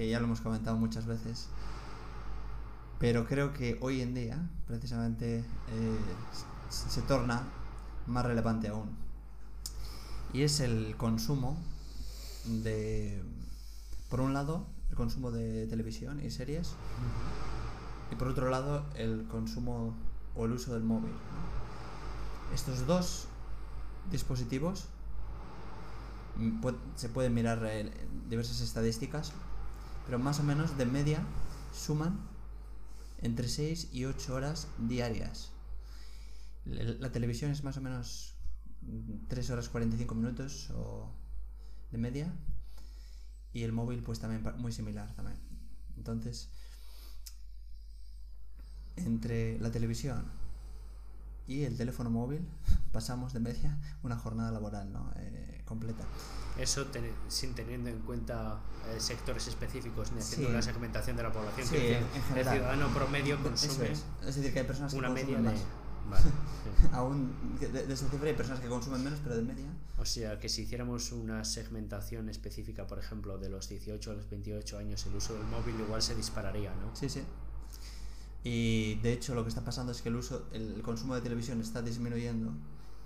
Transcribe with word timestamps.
que 0.00 0.08
ya 0.08 0.18
lo 0.18 0.24
hemos 0.24 0.40
comentado 0.40 0.78
muchas 0.78 1.04
veces, 1.04 1.48
pero 2.98 3.26
creo 3.26 3.52
que 3.52 3.76
hoy 3.82 4.00
en 4.00 4.14
día, 4.14 4.48
precisamente, 4.66 5.40
eh, 5.40 5.98
se 6.70 7.02
torna 7.02 7.42
más 8.06 8.24
relevante 8.24 8.68
aún. 8.68 8.96
Y 10.32 10.40
es 10.40 10.60
el 10.60 10.96
consumo 10.96 11.58
de, 12.46 13.22
por 14.08 14.22
un 14.22 14.32
lado, 14.32 14.64
el 14.88 14.96
consumo 14.96 15.32
de 15.32 15.66
televisión 15.66 16.24
y 16.24 16.30
series, 16.30 16.72
y 18.10 18.14
por 18.14 18.28
otro 18.28 18.48
lado, 18.48 18.86
el 18.94 19.26
consumo 19.30 19.94
o 20.34 20.46
el 20.46 20.52
uso 20.52 20.72
del 20.72 20.82
móvil. 20.82 21.12
Estos 22.54 22.86
dos 22.86 23.28
dispositivos 24.10 24.86
mm, 26.36 26.66
se 26.96 27.10
pueden 27.10 27.34
mirar 27.34 27.62
eh, 27.66 27.92
diversas 28.30 28.62
estadísticas, 28.62 29.34
pero 30.10 30.18
más 30.18 30.40
o 30.40 30.42
menos 30.42 30.76
de 30.76 30.86
media 30.86 31.22
suman 31.72 32.18
entre 33.18 33.46
6 33.46 33.90
y 33.92 34.06
8 34.06 34.34
horas 34.34 34.66
diarias. 34.76 35.52
La 36.64 37.12
televisión 37.12 37.52
es 37.52 37.62
más 37.62 37.76
o 37.76 37.80
menos 37.80 38.34
3 39.28 39.48
mm, 39.48 39.52
horas 39.52 39.68
45 39.68 40.12
minutos 40.16 40.70
o 40.72 41.14
de 41.92 41.98
media 41.98 42.34
y 43.52 43.62
el 43.62 43.70
móvil 43.70 44.02
pues 44.02 44.18
también 44.18 44.42
muy 44.58 44.72
similar 44.72 45.14
también. 45.14 45.38
Entonces, 45.96 46.48
entre 48.96 49.60
la 49.60 49.70
televisión 49.70 50.24
y 51.46 51.62
el 51.62 51.76
teléfono 51.76 52.10
móvil 52.10 52.48
pasamos 52.92 53.32
de 53.32 53.40
media 53.40 53.78
una 54.02 54.16
jornada 54.16 54.50
laboral 54.50 54.92
¿no? 54.92 55.12
Eh, 55.16 55.62
completa. 55.64 56.04
Eso 56.58 56.86
sin 57.28 57.54
teniendo 57.54 57.88
en 57.90 58.00
cuenta 58.00 58.60
eh, 58.88 59.00
sectores 59.00 59.46
específicos 59.46 60.12
ni 60.12 60.20
haciendo 60.20 60.48
una 60.48 60.62
segmentación 60.62 61.16
de 61.16 61.22
la 61.22 61.32
población. 61.32 61.68
que 61.68 61.98
el 61.98 62.48
ciudadano 62.48 62.88
promedio 62.88 63.42
consume 63.42 63.92
es. 63.92 64.04
decir, 64.22 64.52
que 64.52 64.60
hay 64.60 64.66
personas 64.66 64.92
una 64.94 65.08
que 65.08 65.14
media 65.14 65.36
de... 65.38 65.42
Más. 65.42 66.22
Aún 66.92 67.32
de, 67.60 67.68
de, 67.68 67.92
esa 67.92 68.08
cifra 68.08 68.28
hay 68.28 68.34
personas 68.34 68.60
que 68.60 68.68
consumen 68.68 69.04
menos, 69.04 69.20
pero 69.22 69.36
de 69.36 69.42
media. 69.42 69.66
O 69.98 70.04
sea, 70.04 70.38
que 70.38 70.48
si 70.48 70.62
hiciéramos 70.62 71.12
una 71.12 71.44
segmentación 71.44 72.28
específica, 72.28 72.86
por 72.86 72.98
ejemplo, 72.98 73.38
de 73.38 73.48
los 73.48 73.68
18 73.68 74.10
a 74.10 74.14
los 74.14 74.28
28 74.28 74.78
años, 74.78 75.06
el 75.06 75.14
uso 75.14 75.34
del 75.34 75.44
móvil 75.44 75.78
igual 75.78 76.02
se 76.02 76.14
dispararía, 76.14 76.74
¿no? 76.74 76.96
Sí, 76.96 77.08
sí. 77.08 77.22
Y 78.42 78.94
de 78.96 79.12
hecho 79.12 79.34
lo 79.34 79.42
que 79.42 79.50
está 79.50 79.62
pasando 79.62 79.92
es 79.92 80.00
que 80.00 80.08
el 80.08 80.16
uso, 80.16 80.48
el 80.52 80.80
consumo 80.82 81.14
de 81.14 81.20
televisión 81.20 81.60
está 81.60 81.82
disminuyendo, 81.82 82.52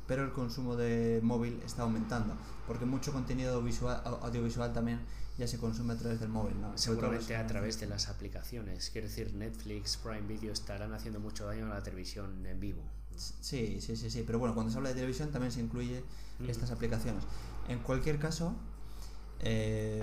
pero 0.06 0.24
el 0.24 0.32
consumo 0.32 0.76
de 0.76 1.20
móvil 1.22 1.60
está 1.64 1.82
aumentando, 1.82 2.34
porque 2.66 2.84
mucho 2.84 3.12
contenido 3.12 3.62
visual, 3.62 4.02
audiovisual 4.22 4.72
también 4.72 5.00
ya 5.38 5.48
se 5.48 5.58
consume 5.58 5.94
a 5.94 5.96
través 5.96 6.20
del 6.20 6.28
móvil, 6.28 6.60
¿no? 6.60 6.76
Seguramente 6.78 7.34
a 7.36 7.46
través 7.46 7.80
de 7.80 7.86
las 7.86 8.08
aplicaciones. 8.08 8.90
Quiero 8.90 9.08
decir, 9.08 9.34
Netflix, 9.34 9.96
Prime 9.96 10.22
Video 10.22 10.52
estarán 10.52 10.92
haciendo 10.92 11.18
mucho 11.18 11.46
daño 11.46 11.66
a 11.66 11.70
la 11.70 11.82
televisión 11.82 12.46
en 12.46 12.60
vivo. 12.60 12.82
Sí, 13.16 13.80
sí, 13.80 13.96
sí, 13.96 14.10
sí. 14.10 14.22
Pero 14.26 14.38
bueno, 14.38 14.54
cuando 14.54 14.70
se 14.70 14.78
habla 14.78 14.90
de 14.90 14.96
televisión 14.96 15.30
también 15.30 15.52
se 15.52 15.60
incluye 15.60 16.04
estas 16.46 16.70
aplicaciones. 16.70 17.24
En 17.68 17.80
cualquier 17.80 18.18
caso, 18.18 18.54
eh, 19.40 20.02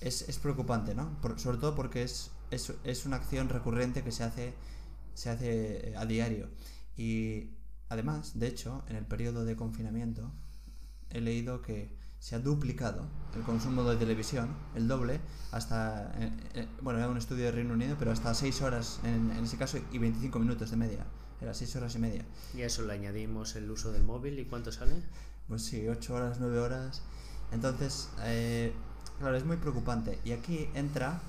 es, 0.00 0.28
es, 0.28 0.38
preocupante, 0.38 0.94
¿no? 0.94 1.16
sobre 1.36 1.58
todo 1.58 1.74
porque 1.74 2.02
es, 2.02 2.30
es, 2.50 2.72
es, 2.84 3.06
una 3.06 3.16
acción 3.16 3.48
recurrente 3.48 4.02
que 4.02 4.12
se 4.12 4.24
hace, 4.24 4.54
se 5.14 5.30
hace 5.30 5.90
eh, 5.90 5.96
a 5.96 6.06
diario. 6.06 6.48
Y 6.96 7.50
además, 7.90 8.38
de 8.38 8.48
hecho, 8.48 8.82
en 8.88 8.96
el 8.96 9.04
periodo 9.04 9.44
de 9.44 9.56
confinamiento, 9.56 10.32
he 11.10 11.20
leído 11.20 11.60
que 11.60 11.94
se 12.18 12.36
ha 12.36 12.38
duplicado 12.38 13.06
el 13.34 13.42
consumo 13.42 13.84
de 13.84 13.96
televisión, 13.96 14.54
el 14.74 14.88
doble, 14.88 15.20
hasta, 15.52 16.12
eh, 16.18 16.32
eh, 16.54 16.68
bueno, 16.80 16.98
era 16.98 17.08
un 17.08 17.16
estudio 17.16 17.46
de 17.46 17.52
Reino 17.52 17.74
Unido, 17.74 17.96
pero 17.98 18.12
hasta 18.12 18.32
6 18.32 18.62
horas 18.62 19.00
en, 19.04 19.30
en 19.32 19.44
ese 19.44 19.56
caso 19.56 19.78
y 19.90 19.98
25 19.98 20.38
minutos 20.38 20.70
de 20.70 20.76
media. 20.76 21.06
Era 21.40 21.54
6 21.54 21.76
horas 21.76 21.94
y 21.94 21.98
media. 21.98 22.24
Y 22.54 22.62
a 22.62 22.66
eso 22.66 22.82
le 22.82 22.92
añadimos 22.92 23.56
el 23.56 23.70
uso 23.70 23.92
del 23.92 24.04
móvil, 24.04 24.38
¿y 24.38 24.44
cuánto 24.44 24.70
sale? 24.70 24.94
Pues 25.48 25.64
sí, 25.64 25.88
8 25.88 26.14
horas, 26.14 26.36
9 26.38 26.58
horas. 26.58 27.02
Entonces, 27.52 28.10
eh, 28.20 28.72
claro, 29.18 29.36
es 29.36 29.44
muy 29.44 29.56
preocupante. 29.56 30.18
Y 30.24 30.32
aquí 30.32 30.68
entra 30.74 31.20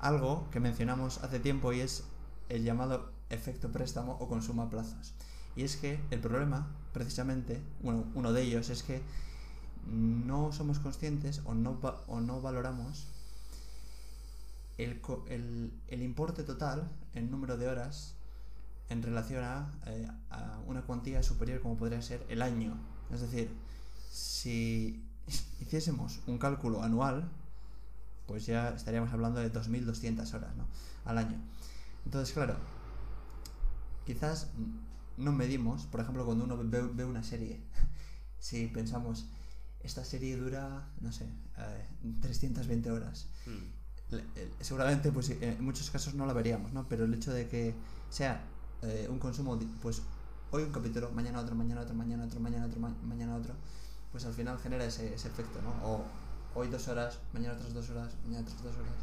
algo 0.00 0.46
que 0.50 0.60
mencionamos 0.60 1.18
hace 1.18 1.40
tiempo 1.40 1.72
y 1.72 1.80
es 1.80 2.04
el 2.50 2.62
llamado 2.62 3.10
efecto 3.30 3.72
préstamo 3.72 4.12
o 4.20 4.28
consumo 4.28 4.62
a 4.62 4.70
plazos. 4.70 5.14
Y 5.56 5.62
es 5.62 5.76
que 5.76 6.00
el 6.10 6.20
problema, 6.20 6.66
precisamente, 6.92 7.62
bueno, 7.82 8.04
uno 8.14 8.32
de 8.32 8.42
ellos 8.42 8.70
es 8.70 8.82
que 8.82 9.02
no 9.86 10.52
somos 10.52 10.78
conscientes 10.78 11.42
o 11.44 11.54
no, 11.54 11.78
o 12.08 12.20
no 12.20 12.40
valoramos 12.40 13.06
el, 14.78 15.00
el, 15.88 16.02
importe 16.02 16.42
total 16.42 16.90
en 17.14 17.30
número 17.30 17.56
de 17.56 17.68
horas 17.68 18.14
en 18.88 19.02
relación 19.02 19.44
a, 19.44 19.70
eh, 19.86 20.08
a, 20.30 20.58
una 20.66 20.82
cuantía 20.82 21.22
superior 21.22 21.60
como 21.60 21.76
podría 21.76 22.02
ser 22.02 22.24
el 22.28 22.42
año. 22.42 22.76
Es 23.12 23.20
decir, 23.20 23.50
si 24.10 25.04
hiciésemos 25.60 26.20
un 26.26 26.38
cálculo 26.38 26.82
anual, 26.82 27.28
pues 28.26 28.46
ya 28.46 28.70
estaríamos 28.70 29.12
hablando 29.12 29.40
de 29.40 29.52
2.200 29.52 30.34
horas 30.34 30.56
¿no? 30.56 30.66
al 31.04 31.18
año. 31.18 31.38
Entonces, 32.04 32.34
claro, 32.34 32.56
quizás 34.06 34.48
no 35.16 35.32
medimos, 35.32 35.86
por 35.86 36.00
ejemplo, 36.00 36.24
cuando 36.24 36.44
uno 36.44 36.56
ve, 36.56 36.82
ve 36.82 37.04
una 37.04 37.22
serie, 37.22 37.60
si 38.38 38.66
pensamos, 38.66 39.26
esta 39.80 40.04
serie 40.04 40.36
dura, 40.36 40.88
no 41.00 41.12
sé, 41.12 41.28
320 42.22 42.88
eh, 42.88 42.92
horas. 42.92 43.28
Hmm. 43.46 44.18
seguramente, 44.60 45.12
pues 45.12 45.30
en 45.30 45.62
muchos 45.62 45.90
casos 45.90 46.14
no 46.14 46.26
la 46.26 46.32
veríamos, 46.32 46.72
¿no? 46.72 46.88
Pero 46.88 47.04
el 47.04 47.14
hecho 47.14 47.32
de 47.32 47.48
que 47.48 47.74
sea 48.08 48.42
eh, 48.82 49.06
un 49.10 49.18
consumo, 49.18 49.58
pues 49.82 50.02
hoy 50.50 50.62
un 50.62 50.72
capítulo, 50.72 51.10
mañana 51.10 51.40
otro, 51.40 51.54
mañana 51.54 51.82
otro, 51.82 51.94
mañana 51.94 52.24
otro, 52.24 52.40
mañana 52.40 52.66
otro, 52.66 52.80
mañana 52.80 53.36
otro, 53.36 53.54
pues 54.10 54.24
al 54.24 54.32
final 54.32 54.58
genera 54.58 54.84
ese, 54.84 55.14
ese 55.14 55.28
efecto, 55.28 55.60
¿no? 55.62 55.70
O 55.86 56.04
hoy 56.54 56.68
dos 56.68 56.88
horas, 56.88 57.20
mañana 57.32 57.54
otras 57.54 57.74
dos 57.74 57.90
horas, 57.90 58.14
mañana 58.24 58.42
otras 58.42 58.62
dos 58.62 58.74
horas. 58.76 58.94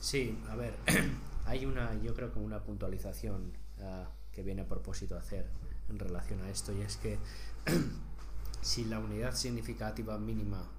Sí, 0.00 0.38
a 0.50 0.56
ver, 0.56 0.76
hay 1.46 1.64
una, 1.64 1.94
yo 2.02 2.14
creo 2.14 2.32
que 2.32 2.40
una 2.40 2.62
puntualización 2.62 3.52
uh, 3.78 4.21
que 4.32 4.42
viene 4.42 4.62
a 4.62 4.68
propósito 4.68 5.16
hacer 5.16 5.50
en 5.88 5.98
relación 5.98 6.40
a 6.42 6.50
esto, 6.50 6.72
y 6.72 6.80
es 6.80 6.96
que 6.96 7.18
si 8.62 8.84
la 8.84 8.98
unidad 8.98 9.34
significativa 9.34 10.18
mínima 10.18 10.70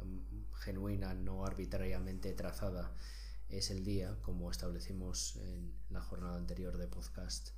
um, 0.00 0.20
genuina, 0.54 1.14
no 1.14 1.44
arbitrariamente 1.44 2.32
trazada, 2.32 2.92
es 3.48 3.70
el 3.70 3.84
día, 3.84 4.16
como 4.22 4.50
establecimos 4.50 5.36
en 5.36 5.72
la 5.90 6.00
jornada 6.00 6.38
anterior 6.38 6.78
de 6.78 6.88
podcast, 6.88 7.50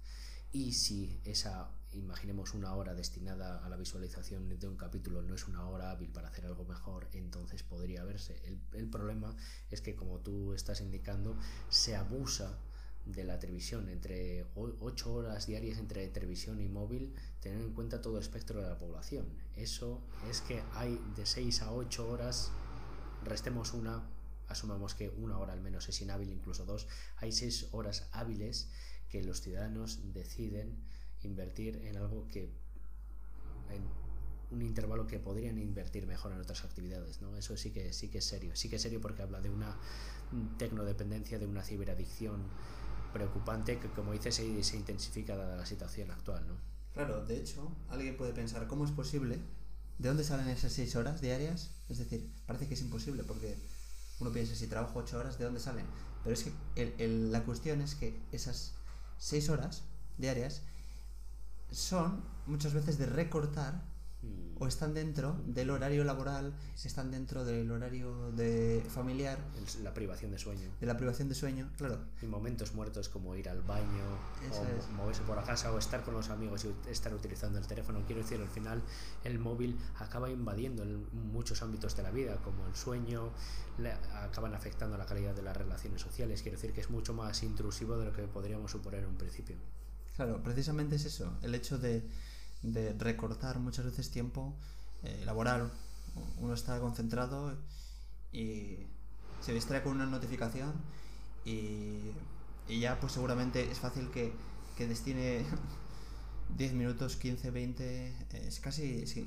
y 0.53 0.73
si 0.73 1.21
esa, 1.25 1.69
imaginemos 1.95 2.55
una 2.55 2.75
hora 2.75 2.95
destinada 2.95 3.65
a 3.65 3.69
la 3.69 3.77
visualización 3.77 4.57
de 4.57 4.69
un 4.69 4.77
capítulo 4.77 5.21
no 5.21 5.35
es 5.35 5.49
una 5.49 5.69
hora 5.69 5.91
hábil 5.91 6.13
para 6.13 6.29
hacer 6.29 6.47
algo 6.47 6.65
mejor, 6.65 7.09
entonces 7.13 7.65
podría 7.65 8.05
verse. 8.05 8.41
El, 8.45 8.61
el 8.73 8.89
problema 8.89 9.35
es 9.71 9.81
que, 9.81 9.97
como 9.97 10.21
tú 10.21 10.53
estás 10.53 10.81
indicando, 10.81 11.37
se 11.71 11.97
abusa 11.97 12.57
de 13.07 13.25
la 13.25 13.39
televisión, 13.39 13.89
entre 13.89 14.47
8 14.55 15.13
horas 15.13 15.47
diarias 15.47 15.79
entre 15.79 16.09
televisión 16.09 16.61
y 16.61 16.69
móvil, 16.69 17.15
tener 17.41 17.61
en 17.61 17.73
cuenta 17.73 18.01
todo 18.01 18.17
el 18.17 18.23
espectro 18.23 18.63
de 18.63 18.69
la 18.69 18.79
población. 18.79 19.27
Eso 19.57 20.01
es 20.31 20.41
que 20.41 20.63
hay 20.75 20.99
de 21.17 21.27
6 21.27 21.63
a 21.63 21.73
8 21.73 22.09
horas, 22.09 22.51
restemos 23.25 23.75
una, 23.75 24.03
asumamos 24.49 24.95
que 24.95 25.11
una 25.11 25.39
hora 25.39 25.53
al 25.53 25.61
menos 25.61 25.89
es 25.89 26.01
inhábil, 26.01 26.31
incluso 26.31 26.65
dos, 26.65 26.89
hay 27.17 27.33
6 27.33 27.69
horas 27.73 28.09
hábiles 28.13 28.71
que 29.11 29.23
los 29.23 29.41
ciudadanos 29.43 30.01
deciden 30.13 30.77
invertir 31.23 31.77
en 31.77 31.97
algo 31.97 32.27
que 32.29 32.51
en 33.71 34.05
un 34.51 34.63
intervalo 34.63 35.07
que 35.07 35.19
podrían 35.19 35.59
invertir 35.59 36.07
mejor 36.07 36.33
en 36.33 36.41
otras 36.41 36.65
actividades, 36.65 37.21
¿no? 37.21 37.37
Eso 37.37 37.57
sí 37.57 37.71
que 37.71 37.93
sí 37.93 38.09
que 38.09 38.19
es 38.19 38.25
serio, 38.25 38.55
sí 38.55 38.69
que 38.69 38.77
es 38.77 38.83
serio 38.83 39.01
porque 39.01 39.23
habla 39.23 39.41
de 39.41 39.51
una 39.51 39.77
tecnodependencia, 40.59 41.39
de 41.39 41.47
una 41.47 41.63
ciberadicción, 41.63 42.43
preocupante 43.15 43.79
que, 43.79 43.89
como 43.89 44.13
dices, 44.13 44.35
se, 44.35 44.77
intensifica 44.77 45.35
la 45.35 45.65
situación 45.65 46.11
actual, 46.11 46.47
¿no? 46.47 46.75
Claro, 46.93 47.25
de 47.25 47.39
hecho, 47.39 47.73
alguien 47.89 48.17
puede 48.17 48.33
pensar, 48.33 48.69
¿cómo 48.69 48.85
es 48.85 48.91
posible? 48.91 49.41
¿De 49.99 50.09
dónde 50.09 50.23
salen 50.23 50.49
esas 50.49 50.73
seis 50.73 50.95
horas 50.97 51.21
diarias? 51.21 51.71
Es 51.89 51.99
decir, 51.99 52.31
parece 52.47 52.69
que 52.69 52.75
es 52.75 52.81
imposible 52.83 53.25
porque 53.25 53.57
uno 54.21 54.31
piensa, 54.31 54.55
si 54.55 54.67
trabajo 54.67 55.01
ocho 55.01 55.19
horas, 55.19 55.39
¿de 55.39 55.45
dónde 55.45 55.61
salen? 55.61 55.87
Pero 56.23 56.35
es 56.35 56.45
que 56.45 57.09
la 57.31 57.43
cuestión 57.45 57.81
es 57.81 57.95
que 57.95 58.21
esas 58.31 58.75
seis 59.19 59.49
horas 59.49 59.83
diarias 60.19 60.63
son 61.71 62.23
muchas 62.47 62.75
veces 62.75 62.99
de 62.99 63.07
recortar 63.07 63.83
Mm. 64.25 64.63
o 64.63 64.67
están 64.69 64.95
dentro 64.95 65.37
del 65.47 65.69
horario 65.71 66.05
laboral, 66.05 66.55
están 66.83 67.11
dentro 67.11 67.45
del 67.45 67.71
horario 67.71 68.31
de 68.33 68.83
familiar, 68.89 69.39
La 69.83 69.93
privación 69.93 70.31
de 70.31 70.39
sueño. 70.39 70.69
de 70.81 70.87
la 70.87 70.97
privación 70.97 71.29
de 71.29 71.35
sueño, 71.35 71.71
claro. 71.77 71.99
Y 72.23 72.27
momentos 72.27 72.73
muertos 72.73 73.09
como 73.09 73.35
ir 73.37 73.49
al 73.49 73.63
baño, 73.63 74.05
Eso 74.49 74.61
o 74.63 74.65
es. 74.65 74.89
moverse 74.91 75.23
por 75.23 75.37
la 75.37 75.43
casa, 75.43 75.73
o 75.73 75.79
estar 75.79 76.03
con 76.05 76.15
los 76.15 76.31
amigos 76.31 76.65
y 76.65 76.91
estar 76.91 77.13
utilizando 77.13 77.59
el 77.59 77.67
teléfono. 77.67 78.01
Quiero 78.07 78.23
decir, 78.23 78.41
al 78.41 78.49
final 78.49 78.81
el 79.25 79.39
móvil 79.41 79.77
acaba 79.99 80.31
invadiendo 80.31 80.85
muchos 81.13 81.61
ámbitos 81.63 81.97
de 81.97 82.03
la 82.05 82.11
vida, 82.13 82.37
como 82.37 82.67
el 82.67 82.77
sueño, 82.77 83.31
le- 83.79 83.93
acaban 83.93 84.55
afectando 84.55 84.97
la 84.97 85.05
calidad 85.05 85.35
de 85.35 85.43
las 85.43 85.57
relaciones 85.57 86.01
sociales. 86.01 86.43
Quiero 86.43 86.57
decir 86.57 86.73
que 86.73 86.81
es 86.81 86.91
mucho 86.91 87.13
más 87.13 87.43
intrusivo 87.43 87.99
de 87.99 88.05
lo 88.07 88.13
que 88.13 88.23
podríamos 88.29 88.71
suponer 88.71 89.01
en 89.03 89.11
un 89.11 89.17
principio. 89.17 89.57
Claro, 90.17 90.41
precisamente 90.45 90.95
es 90.95 91.05
eso, 91.07 91.37
el 91.43 91.57
hecho 91.57 91.77
de, 91.77 92.07
de 92.65 92.95
recortar 92.95 93.59
muchas 93.59 93.85
veces 93.85 94.11
tiempo 94.11 94.55
eh, 95.03 95.23
laboral. 95.25 95.71
Uno 96.39 96.55
está 96.55 96.81
concentrado 96.81 97.57
y 98.33 98.79
se 99.41 99.53
distrae 99.53 99.83
con 99.83 99.93
una 99.93 100.07
notificación 100.07 100.73
y, 101.45 101.99
y 102.69 102.81
ya 102.81 102.99
pues 102.99 103.13
seguramente 103.13 103.71
es 103.71 103.79
fácil 103.79 104.11
que, 104.11 104.33
que 104.77 104.87
destine 104.87 105.45
10 106.57 106.73
minutos, 106.73 107.17
15, 107.17 107.51
20, 107.51 108.27
es 108.47 108.61
casi 108.61 109.07
sí, 109.07 109.27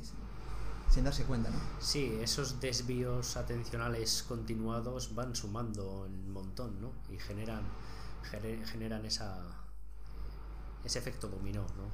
sin 0.90 1.04
darse 1.04 1.24
cuenta, 1.26 1.50
¿no? 1.50 1.60
Sí, 1.80 2.18
esos 2.22 2.60
desvíos 2.60 3.38
atencionales 3.38 4.24
continuados 4.24 5.14
van 5.14 5.36
sumando 5.36 6.06
un 6.06 6.32
montón, 6.32 6.82
¿no? 6.82 6.94
Y 7.12 7.18
generan, 7.20 7.64
generan 8.66 9.06
esa, 9.06 9.57
ese 10.88 11.00
efecto 11.00 11.28
dominó, 11.28 11.62
¿no? 11.78 11.92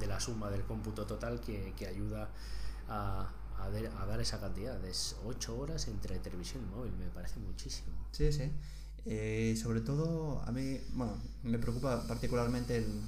De, 0.00 0.06
la 0.06 0.18
suma 0.20 0.50
del 0.50 0.64
cómputo 0.64 1.06
total 1.06 1.40
que, 1.40 1.74
que 1.76 1.86
ayuda 1.86 2.30
a, 2.88 3.30
a, 3.58 3.70
de- 3.70 3.88
a 3.88 4.06
dar 4.06 4.20
esa 4.20 4.40
cantidad. 4.40 4.82
Es 4.84 5.16
8 5.24 5.56
horas 5.58 5.86
entre 5.88 6.18
televisión 6.18 6.64
y 6.64 6.74
móvil, 6.74 6.92
me 6.98 7.08
parece 7.10 7.38
muchísimo. 7.40 7.92
Sí, 8.12 8.32
sí. 8.32 8.50
Eh, 9.06 9.54
sobre 9.60 9.80
todo, 9.80 10.42
a 10.42 10.52
mí, 10.52 10.78
bueno, 10.92 11.14
me 11.42 11.58
preocupa 11.58 12.06
particularmente 12.06 12.76
el, 12.78 13.02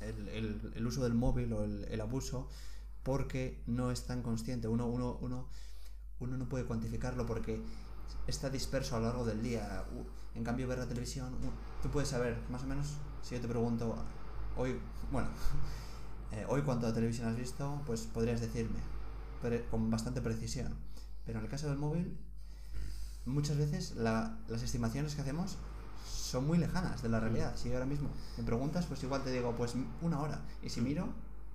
el, 0.00 0.28
el- 0.28 0.72
el 0.76 0.86
uso 0.86 1.02
del 1.02 1.14
móvil 1.14 1.52
o 1.52 1.64
el, 1.64 2.00
abuso 2.00 2.48
porque 3.02 3.62
no 3.66 3.90
es 3.90 4.04
tan 4.06 4.22
consciente. 4.22 4.68
Uno, 4.68 4.86
uno, 4.86 5.18
uno, 5.20 5.48
uno 6.20 6.36
no 6.36 6.48
puede 6.48 6.64
cuantificarlo 6.66 7.26
porque 7.26 7.62
está 8.26 8.50
disperso 8.50 8.96
a 8.96 9.00
lo 9.00 9.06
largo 9.06 9.24
del 9.24 9.42
día. 9.42 9.84
En 10.34 10.44
cambio, 10.44 10.68
ver 10.68 10.78
la 10.78 10.86
televisión, 10.86 11.34
tú 11.82 11.90
puedes 11.90 12.08
saber, 12.10 12.38
más 12.50 12.62
o 12.62 12.66
menos, 12.66 12.94
si 13.22 13.34
yo 13.34 13.40
te 13.40 13.48
pregunto, 13.48 13.96
hoy, 14.56 14.78
bueno, 15.12 15.28
eh, 16.32 16.44
hoy 16.48 16.62
cuánto 16.62 16.92
televisión 16.92 17.28
has 17.28 17.36
visto, 17.36 17.80
pues 17.86 18.02
podrías 18.02 18.40
decirme 18.40 18.78
con 19.70 19.90
bastante 19.90 20.20
precisión. 20.20 20.74
Pero 21.24 21.38
en 21.38 21.44
el 21.44 21.50
caso 21.50 21.68
del 21.68 21.78
móvil, 21.78 22.16
muchas 23.26 23.56
veces 23.56 23.94
la- 23.96 24.38
las 24.48 24.62
estimaciones 24.62 25.14
que 25.14 25.20
hacemos 25.22 25.56
son 26.06 26.46
muy 26.46 26.58
lejanas 26.58 27.02
de 27.02 27.08
la 27.08 27.20
realidad. 27.20 27.54
Si 27.56 27.72
ahora 27.72 27.86
mismo 27.86 28.08
me 28.36 28.44
preguntas, 28.44 28.86
pues 28.86 29.02
igual 29.02 29.22
te 29.22 29.30
digo, 29.30 29.54
pues 29.56 29.74
una 30.02 30.20
hora. 30.20 30.40
Y 30.62 30.70
si 30.70 30.80
miro, 30.80 31.08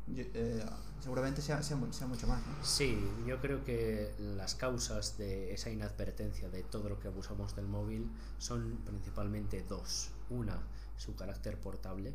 yo- 0.08 0.24
eh, 0.34 0.64
seguramente 1.02 1.42
sea, 1.42 1.62
sea, 1.64 1.76
mu- 1.76 1.92
sea 1.92 2.08
mucho 2.08 2.28
más. 2.28 2.40
¿no? 2.46 2.64
Sí, 2.66 2.98
yo 3.28 3.40
creo 3.42 3.64
que 3.64 4.14
las 4.20 4.56
causas 4.56 5.18
de 5.18 5.54
esa 5.54 5.70
inadvertencia 5.70 6.50
de 6.50 6.64
todo 6.64 6.90
lo 6.90 7.00
que 7.00 7.08
abusamos 7.08 7.56
del 7.56 7.68
móvil 7.68 8.10
son 8.38 8.78
principalmente 8.86 9.64
dos. 9.68 10.10
Una, 10.30 10.58
su 10.98 11.16
carácter 11.16 11.60
portable, 11.60 12.14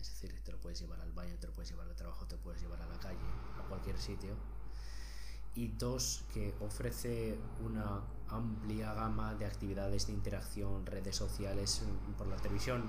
es 0.00 0.08
decir, 0.08 0.40
te 0.42 0.52
lo 0.52 0.60
puedes 0.60 0.80
llevar 0.80 1.00
al 1.00 1.12
baño, 1.12 1.36
te 1.40 1.46
lo 1.46 1.52
puedes 1.52 1.70
llevar 1.70 1.88
al 1.88 1.96
trabajo, 1.96 2.26
te 2.26 2.36
puedes 2.36 2.60
llevar 2.60 2.80
a 2.82 2.86
la 2.86 2.98
calle, 2.98 3.18
a 3.58 3.68
cualquier 3.68 3.98
sitio. 3.98 4.34
Y 5.54 5.68
dos, 5.68 6.24
que 6.32 6.54
ofrece 6.60 7.38
una 7.64 8.02
amplia 8.28 8.94
gama 8.94 9.34
de 9.34 9.46
actividades 9.46 10.06
de 10.06 10.12
interacción, 10.12 10.86
redes 10.86 11.16
sociales 11.16 11.82
mm, 11.82 12.12
por 12.12 12.28
la 12.28 12.36
televisión, 12.36 12.84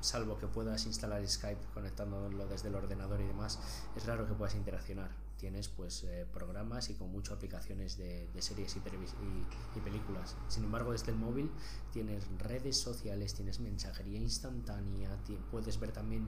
salvo 0.00 0.38
que 0.38 0.46
puedas 0.46 0.86
instalar 0.86 1.26
Skype 1.26 1.66
conectándolo 1.74 2.46
desde 2.46 2.68
el 2.68 2.74
ordenador 2.74 3.20
y 3.20 3.26
demás, 3.26 3.58
es 3.94 4.06
raro 4.06 4.26
que 4.26 4.34
puedas 4.34 4.54
interaccionar. 4.54 5.27
Tienes 5.38 5.68
pues 5.68 6.02
eh, 6.02 6.26
programas 6.32 6.90
y 6.90 6.94
con 6.94 7.12
muchas 7.12 7.36
aplicaciones 7.36 7.96
de, 7.96 8.28
series 8.40 8.74
y, 8.76 8.78
y, 8.80 9.78
y 9.78 9.80
películas. 9.80 10.34
Sin 10.48 10.64
embargo, 10.64 10.90
desde 10.90 11.12
el 11.12 11.16
móvil 11.16 11.50
tienes 11.92 12.24
redes 12.38 12.76
sociales, 12.76 13.34
tienes 13.34 13.60
mensajería 13.60 14.18
instantánea, 14.18 15.16
puedes 15.50 15.78
ver 15.78 15.92
también 15.92 16.26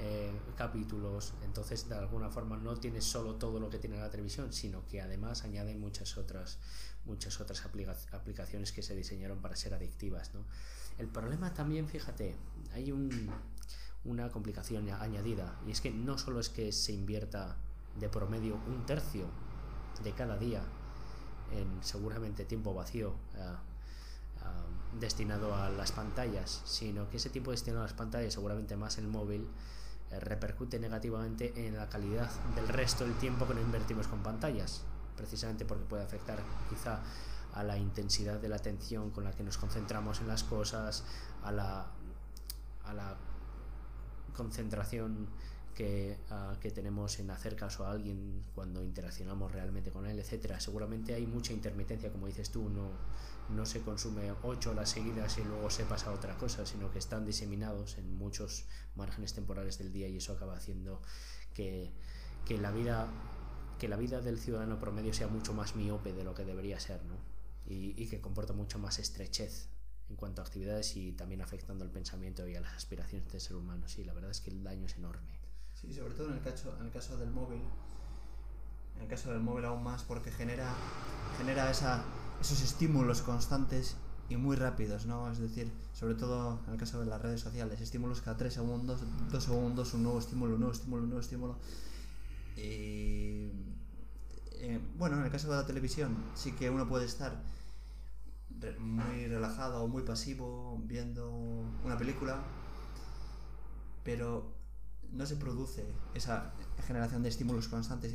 eh, 0.00 0.32
capítulos. 0.56 1.34
Entonces, 1.44 1.86
de 1.88 1.96
alguna 1.96 2.30
forma, 2.30 2.56
no 2.56 2.76
tienes 2.76 3.04
solo 3.04 3.34
todo 3.34 3.60
lo 3.60 3.68
que 3.68 3.78
tiene 3.78 3.98
la 3.98 4.10
televisión, 4.10 4.52
sino 4.52 4.86
que 4.86 5.02
además 5.02 5.44
añade 5.44 5.74
muchas 5.74 6.16
otras, 6.16 6.58
muchas 7.04 7.38
otras 7.40 7.62
aplica- 7.64 7.96
aplicaciones 8.12 8.72
que 8.72 8.82
se 8.82 8.94
diseñaron 8.96 9.38
para 9.42 9.54
ser 9.54 9.74
adictivas. 9.74 10.32
¿no? 10.32 10.40
El 10.98 11.08
problema 11.08 11.52
también, 11.52 11.88
fíjate, 11.88 12.34
hay 12.72 12.90
un, 12.90 13.30
una 14.04 14.30
complicación 14.30 14.88
añadida 14.88 15.60
y 15.66 15.72
es 15.72 15.82
que 15.82 15.90
no 15.90 16.16
solo 16.16 16.40
es 16.40 16.48
que 16.48 16.72
se 16.72 16.92
invierta 16.92 17.56
de 17.98 18.08
promedio 18.08 18.56
un 18.66 18.84
tercio 18.86 19.26
de 20.02 20.12
cada 20.12 20.36
día 20.36 20.62
en 21.52 21.82
seguramente 21.82 22.44
tiempo 22.44 22.74
vacío 22.74 23.14
ah, 23.38 23.58
ah, 24.42 24.64
destinado 24.98 25.54
a 25.54 25.70
las 25.70 25.92
pantallas, 25.92 26.62
sino 26.64 27.08
que 27.08 27.18
ese 27.18 27.30
tiempo 27.30 27.50
destinado 27.50 27.82
a 27.82 27.86
las 27.86 27.94
pantallas, 27.94 28.34
seguramente 28.34 28.76
más 28.76 28.98
el 28.98 29.08
móvil, 29.08 29.48
eh, 30.10 30.20
repercute 30.20 30.78
negativamente 30.78 31.66
en 31.66 31.76
la 31.76 31.88
calidad 31.88 32.30
del 32.54 32.68
resto 32.68 33.04
del 33.04 33.16
tiempo 33.18 33.46
que 33.46 33.54
no 33.54 33.60
invertimos 33.60 34.06
con 34.06 34.22
pantallas, 34.22 34.82
precisamente 35.16 35.64
porque 35.64 35.84
puede 35.84 36.02
afectar 36.02 36.38
quizá 36.68 37.00
a 37.54 37.62
la 37.62 37.78
intensidad 37.78 38.38
de 38.38 38.48
la 38.48 38.56
atención 38.56 39.10
con 39.10 39.24
la 39.24 39.32
que 39.32 39.42
nos 39.42 39.56
concentramos 39.56 40.20
en 40.20 40.28
las 40.28 40.44
cosas, 40.44 41.04
a 41.42 41.52
la, 41.52 41.86
a 42.84 42.92
la 42.92 43.16
concentración 44.36 45.26
que, 45.76 46.16
ah, 46.30 46.56
que 46.58 46.70
tenemos 46.70 47.18
en 47.20 47.30
hacer 47.30 47.54
caso 47.54 47.86
a 47.86 47.92
alguien 47.92 48.42
cuando 48.54 48.82
interaccionamos 48.82 49.52
realmente 49.52 49.90
con 49.92 50.06
él, 50.06 50.18
etcétera. 50.18 50.58
Seguramente 50.58 51.14
hay 51.14 51.26
mucha 51.26 51.52
intermitencia, 51.52 52.10
como 52.10 52.26
dices 52.26 52.50
tú, 52.50 52.70
no, 52.70 52.92
no 53.50 53.66
se 53.66 53.82
consume 53.82 54.32
ocho 54.42 54.70
horas 54.70 54.88
seguidas 54.88 55.36
y 55.36 55.44
luego 55.44 55.68
se 55.68 55.84
pasa 55.84 56.08
a 56.10 56.14
otra 56.14 56.38
cosa, 56.38 56.64
sino 56.64 56.90
que 56.90 56.98
están 56.98 57.26
diseminados 57.26 57.98
en 57.98 58.16
muchos 58.16 58.64
márgenes 58.96 59.34
temporales 59.34 59.76
del 59.76 59.92
día 59.92 60.08
y 60.08 60.16
eso 60.16 60.32
acaba 60.32 60.56
haciendo 60.56 61.02
que, 61.52 61.92
que 62.46 62.56
la 62.58 62.72
vida 62.72 63.06
que 63.78 63.88
la 63.88 63.98
vida 63.98 64.22
del 64.22 64.38
ciudadano 64.38 64.80
promedio 64.80 65.12
sea 65.12 65.28
mucho 65.28 65.52
más 65.52 65.76
miope 65.76 66.14
de 66.14 66.24
lo 66.24 66.32
que 66.34 66.46
debería 66.46 66.80
ser, 66.80 67.04
¿no? 67.04 67.16
Y, 67.66 68.02
y 68.02 68.08
que 68.08 68.22
comporta 68.22 68.54
mucho 68.54 68.78
más 68.78 68.98
estrechez 68.98 69.68
en 70.08 70.16
cuanto 70.16 70.40
a 70.40 70.46
actividades 70.46 70.96
y 70.96 71.12
también 71.12 71.42
afectando 71.42 71.84
al 71.84 71.90
pensamiento 71.90 72.48
y 72.48 72.54
a 72.56 72.62
las 72.62 72.74
aspiraciones 72.74 73.30
del 73.30 73.42
ser 73.42 73.56
humano. 73.56 73.86
Sí, 73.86 74.04
la 74.04 74.14
verdad 74.14 74.30
es 74.30 74.40
que 74.40 74.50
el 74.50 74.64
daño 74.64 74.86
es 74.86 74.96
enorme. 74.96 75.35
Sí, 75.86 75.94
sobre 75.94 76.14
todo 76.14 76.28
en 76.28 76.34
el 76.34 76.42
caso, 76.42 76.74
en 76.80 76.86
el 76.86 76.92
caso 76.92 77.16
del 77.16 77.30
móvil. 77.30 77.62
En 78.96 79.02
el 79.02 79.08
caso 79.08 79.30
del 79.30 79.40
móvil 79.40 79.64
aún 79.66 79.84
más 79.84 80.02
porque 80.02 80.30
genera, 80.32 80.74
genera 81.38 81.70
esa, 81.70 82.02
esos 82.40 82.62
estímulos 82.62 83.22
constantes 83.22 83.96
y 84.28 84.36
muy 84.36 84.56
rápidos, 84.56 85.06
¿no? 85.06 85.30
Es 85.30 85.38
decir, 85.38 85.70
sobre 85.92 86.14
todo 86.14 86.60
en 86.66 86.72
el 86.72 86.78
caso 86.78 86.98
de 87.00 87.06
las 87.06 87.20
redes 87.20 87.40
sociales, 87.40 87.80
estímulos 87.80 88.20
cada 88.22 88.36
3 88.36 88.52
segundos, 88.52 89.00
2 89.30 89.44
segundos, 89.44 89.94
un 89.94 90.02
nuevo 90.02 90.18
estímulo, 90.18 90.54
un 90.54 90.60
nuevo 90.60 90.72
estímulo, 90.72 91.02
un 91.02 91.08
nuevo 91.08 91.20
estímulo. 91.20 91.58
Y 92.56 93.50
eh, 94.52 94.80
bueno, 94.96 95.18
en 95.18 95.24
el 95.24 95.30
caso 95.30 95.50
de 95.50 95.56
la 95.56 95.66
televisión 95.66 96.16
sí 96.34 96.52
que 96.52 96.70
uno 96.70 96.88
puede 96.88 97.04
estar 97.04 97.40
muy 98.78 99.26
relajado 99.26 99.84
o 99.84 99.88
muy 99.88 100.02
pasivo 100.02 100.80
viendo 100.84 101.30
una 101.84 101.96
película, 101.98 102.42
pero 104.02 104.55
no 105.12 105.26
se 105.26 105.36
produce 105.36 105.84
esa 106.14 106.52
generación 106.86 107.22
de 107.22 107.28
estímulos 107.28 107.68
constantes 107.68 108.12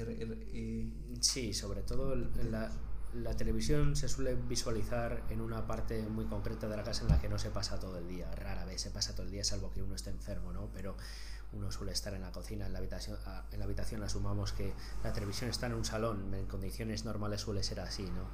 y, 0.53 0.93
Sí, 1.19 1.53
sobre 1.53 1.83
todo 1.83 2.15
la, 2.15 2.71
la 3.13 3.35
televisión 3.35 3.95
se 3.95 4.07
suele 4.07 4.35
visualizar 4.35 5.23
en 5.29 5.41
una 5.41 5.67
parte 5.67 6.01
muy 6.03 6.25
concreta 6.25 6.67
de 6.67 6.77
la 6.77 6.83
casa 6.83 7.03
en 7.03 7.09
la 7.09 7.19
que 7.19 7.29
no 7.29 7.37
se 7.37 7.49
pasa 7.49 7.79
todo 7.79 7.97
el 7.97 8.07
día. 8.07 8.31
Rara 8.31 8.65
vez 8.65 8.81
se 8.81 8.91
pasa 8.91 9.13
todo 9.13 9.25
el 9.25 9.31
día, 9.31 9.43
salvo 9.43 9.71
que 9.71 9.83
uno 9.83 9.95
esté 9.95 10.09
enfermo, 10.09 10.53
¿no? 10.53 10.69
Pero 10.73 10.95
uno 11.53 11.71
suele 11.71 11.91
estar 11.91 12.13
en 12.13 12.21
la 12.21 12.31
cocina, 12.31 12.65
en 12.65 12.73
la 12.73 12.79
habitación, 12.79 13.17
en 13.51 13.59
la 13.59 13.65
habitación 13.65 14.01
asumamos 14.03 14.53
que 14.53 14.73
la 15.03 15.11
televisión 15.11 15.49
está 15.49 15.67
en 15.67 15.73
un 15.73 15.83
salón, 15.83 16.33
en 16.33 16.45
condiciones 16.47 17.03
normales 17.03 17.41
suele 17.41 17.63
ser 17.63 17.81
así, 17.81 18.03
¿no? 18.03 18.29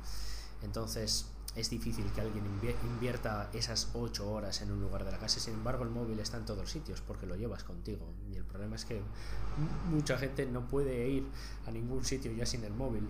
Entonces 0.61 1.25
es 1.55 1.69
difícil 1.69 2.05
que 2.13 2.21
alguien 2.21 2.45
invie- 2.45 2.75
invierta 2.83 3.49
esas 3.53 3.89
ocho 3.93 4.29
horas 4.31 4.61
en 4.61 4.71
un 4.71 4.79
lugar 4.79 5.03
de 5.05 5.11
la 5.11 5.17
casa, 5.17 5.39
sin 5.39 5.55
embargo 5.55 5.83
el 5.83 5.89
móvil 5.89 6.19
está 6.19 6.37
en 6.37 6.45
todos 6.45 6.69
sitios 6.69 7.01
porque 7.01 7.25
lo 7.25 7.35
llevas 7.35 7.63
contigo. 7.63 8.13
Y 8.29 8.35
el 8.35 8.43
problema 8.45 8.75
es 8.75 8.85
que 8.85 9.01
mucha 9.89 10.17
gente 10.17 10.45
no 10.45 10.67
puede 10.67 11.07
ir 11.09 11.27
a 11.65 11.71
ningún 11.71 12.03
sitio 12.05 12.31
ya 12.31 12.45
sin 12.45 12.63
el 12.63 12.73
móvil. 12.73 13.09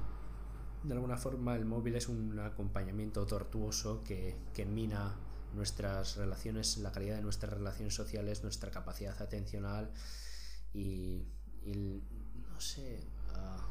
De 0.84 0.94
alguna 0.94 1.18
forma 1.18 1.56
el 1.56 1.66
móvil 1.66 1.96
es 1.96 2.08
un 2.08 2.40
acompañamiento 2.40 3.26
tortuoso 3.26 4.04
que, 4.04 4.38
que 4.54 4.66
mina 4.66 5.16
nuestras 5.54 6.16
relaciones, 6.18 6.78
la 6.78 6.92
calidad 6.92 7.16
de 7.16 7.24
nuestras 7.24 7.52
relaciones 7.52 7.96
sociales, 7.96 8.44
nuestra 8.44 8.70
capacidad 8.72 9.20
atencional 9.22 9.92
y, 10.74 11.26
no 11.66 12.62
sé, 12.62 13.02
ah, 13.34 13.68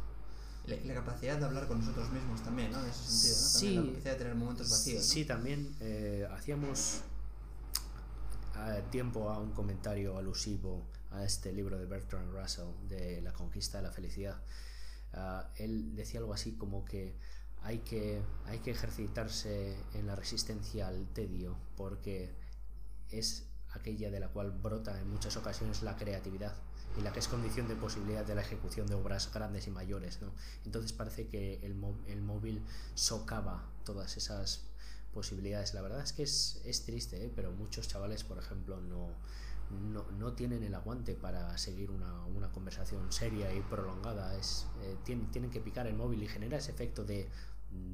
la, 0.67 0.77
la 0.85 0.95
capacidad 0.95 1.39
de 1.39 1.45
hablar 1.45 1.69
con 1.69 1.79
nosotros 1.79 2.11
mismos 2.11 2.43
también, 2.43 2.73
¿no? 2.73 2.83
En 2.83 2.91
ese 2.91 3.05
sentido, 3.05 3.83
¿no? 3.83 3.87
También 3.87 3.87
la 3.87 3.93
capacidad 3.93 4.13
de 4.13 4.19
tener 4.19 4.35
momentos 4.35 4.71
vacíos. 4.71 5.03
¿no? 5.03 5.13
Sí, 5.13 5.25
también 5.25 5.77
eh, 5.81 6.29
hacíamos 6.33 7.03
a 8.55 8.81
tiempo 8.91 9.31
a 9.31 9.39
un 9.39 9.53
comentario 9.53 10.17
alusivo 10.17 10.87
a 11.13 11.25
este 11.25 11.53
libro 11.53 11.79
de 11.79 11.87
Bertrand 11.87 12.33
Russell 12.33 12.69
de 12.89 13.21
La 13.23 13.33
conquista 13.33 13.79
de 13.79 13.85
la 13.85 13.93
felicidad. 13.93 14.41
Ah, 15.13 15.51
él 15.57 15.95
decía 15.95 16.21
algo 16.21 16.35
así 16.35 16.53
como 16.53 16.85
que 16.85 17.17
hay, 17.63 17.79
que 17.79 18.21
hay 18.47 18.59
que 18.59 18.71
ejercitarse 18.71 19.77
en 19.95 20.07
la 20.07 20.17
resistencia 20.17 20.89
al 20.89 21.07
tedio 21.09 21.57
porque 21.77 22.35
es 23.11 23.47
aquella 23.71 24.11
de 24.11 24.21
la 24.21 24.29
cual 24.29 24.51
brota 24.51 25.01
en 25.01 25.11
muchas 25.11 25.37
ocasiones 25.37 25.83
la 25.83 25.97
creatividad 25.97 26.55
y 26.97 27.03
la 27.03 27.13
que 27.13 27.21
es 27.21 27.29
condición 27.29 27.69
de 27.69 27.77
posibilidad 27.77 28.25
de 28.25 28.35
la 28.35 28.43
ejecución 28.43 28.87
de 28.87 28.95
obras 28.95 29.33
grandes 29.33 29.67
y 29.67 29.71
mayores. 29.71 30.21
¿no? 30.23 30.33
Entonces 30.65 30.93
parece 30.93 31.29
que 31.29 31.55
el, 31.65 31.77
el 32.07 32.23
móvil 32.23 32.63
socava 32.95 33.65
todas 33.85 34.17
esas 34.17 34.65
posibilidades. 35.13 35.75
La 35.75 35.83
verdad 35.83 36.01
es 36.01 36.13
que 36.13 36.23
es, 36.23 36.61
es 36.65 36.85
triste, 36.85 37.25
¿eh? 37.25 37.33
pero 37.35 37.51
muchos 37.53 37.89
chavales, 37.89 38.25
por 38.25 38.39
ejemplo, 38.39 38.81
no, 38.81 39.09
no, 39.71 40.05
no 40.13 40.33
tienen 40.35 40.63
el 40.63 40.75
aguante 40.75 41.15
para 41.15 41.57
seguir 41.59 41.91
una, 41.91 42.25
una 42.27 42.53
conversación 42.53 43.11
seria 43.13 43.53
y 43.53 43.61
prolongada. 43.61 44.37
Es, 44.37 44.67
eh, 44.83 44.97
tienen, 45.05 45.31
tienen 45.31 45.51
que 45.51 45.61
picar 45.61 45.87
el 45.87 45.95
móvil 45.95 46.23
y 46.23 46.29
genera 46.29 46.59
ese 46.59 46.71
efecto 46.71 47.05
de 47.05 47.29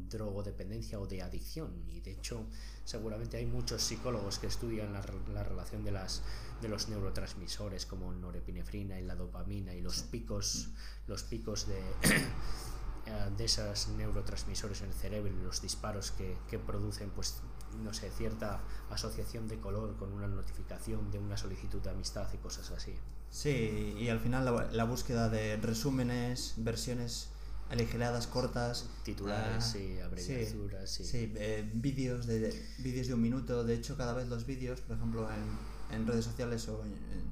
drogodependencia 0.08 1.00
o 1.00 1.06
de 1.06 1.22
adicción. 1.22 1.70
Y 1.90 2.00
de 2.00 2.12
hecho, 2.12 2.46
seguramente 2.84 3.36
hay 3.36 3.46
muchos 3.46 3.82
psicólogos 3.82 4.38
que 4.38 4.46
estudian 4.46 4.92
la, 4.92 5.04
la 5.32 5.42
relación 5.42 5.84
de, 5.84 5.92
las, 5.92 6.22
de 6.60 6.68
los 6.68 6.88
neurotransmisores 6.88 7.86
como 7.86 8.12
norepinefrina 8.12 8.98
y 8.98 9.04
la 9.04 9.14
dopamina 9.14 9.74
y 9.74 9.80
los 9.80 10.02
picos, 10.02 10.70
los 11.06 11.22
picos 11.24 11.66
de, 11.66 11.78
eh, 13.06 13.30
de 13.36 13.44
esos 13.44 13.88
neurotransmisores 13.88 14.82
en 14.82 14.88
el 14.88 14.94
cerebro 14.94 15.32
y 15.32 15.42
los 15.42 15.62
disparos 15.62 16.12
que, 16.12 16.36
que 16.48 16.58
producen, 16.58 17.10
pues, 17.10 17.40
no 17.82 17.94
sé, 17.94 18.10
cierta 18.10 18.62
asociación 18.90 19.48
de 19.48 19.58
color 19.58 19.96
con 19.96 20.12
una 20.12 20.28
notificación 20.28 21.10
de 21.10 21.18
una 21.18 21.36
solicitud 21.36 21.80
de 21.80 21.90
amistad 21.90 22.28
y 22.34 22.36
cosas 22.38 22.70
así. 22.70 22.94
Sí, 23.30 23.94
y 23.98 24.10
al 24.10 24.20
final 24.20 24.44
la, 24.44 24.70
la 24.70 24.84
búsqueda 24.84 25.30
de 25.30 25.56
resúmenes, 25.56 26.52
versiones 26.58 27.30
aligeradas, 27.70 28.26
cortas. 28.26 28.86
Titulares 29.04 29.72
ah, 29.74 29.78
y 29.78 29.98
abreviaturas, 30.00 30.90
sí. 30.90 31.04
Sí, 31.04 31.32
eh, 31.36 31.70
vídeos 31.74 32.26
de, 32.26 32.52
vídeos 32.78 33.06
de 33.06 33.14
un 33.14 33.22
minuto. 33.22 33.64
De 33.64 33.74
hecho, 33.74 33.96
cada 33.96 34.12
vez 34.12 34.28
los 34.28 34.46
vídeos, 34.46 34.80
por 34.80 34.96
ejemplo, 34.96 35.28
en, 35.30 35.94
en 35.96 36.06
redes 36.06 36.24
sociales 36.24 36.68
o 36.68 36.84
en- 36.84 36.92
en- 36.92 37.30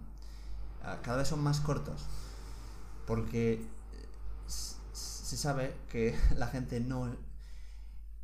ah, 0.83 1.01
cada 1.03 1.19
vez 1.19 1.29
son 1.29 1.43
más 1.43 1.61
cortos. 1.61 2.07
Porque 3.07 3.55
eh, 3.55 4.09
se 4.93 5.37
sabe 5.37 5.75
que 5.91 6.17
la 6.37 6.47
gente 6.49 6.81
no, 6.81 7.15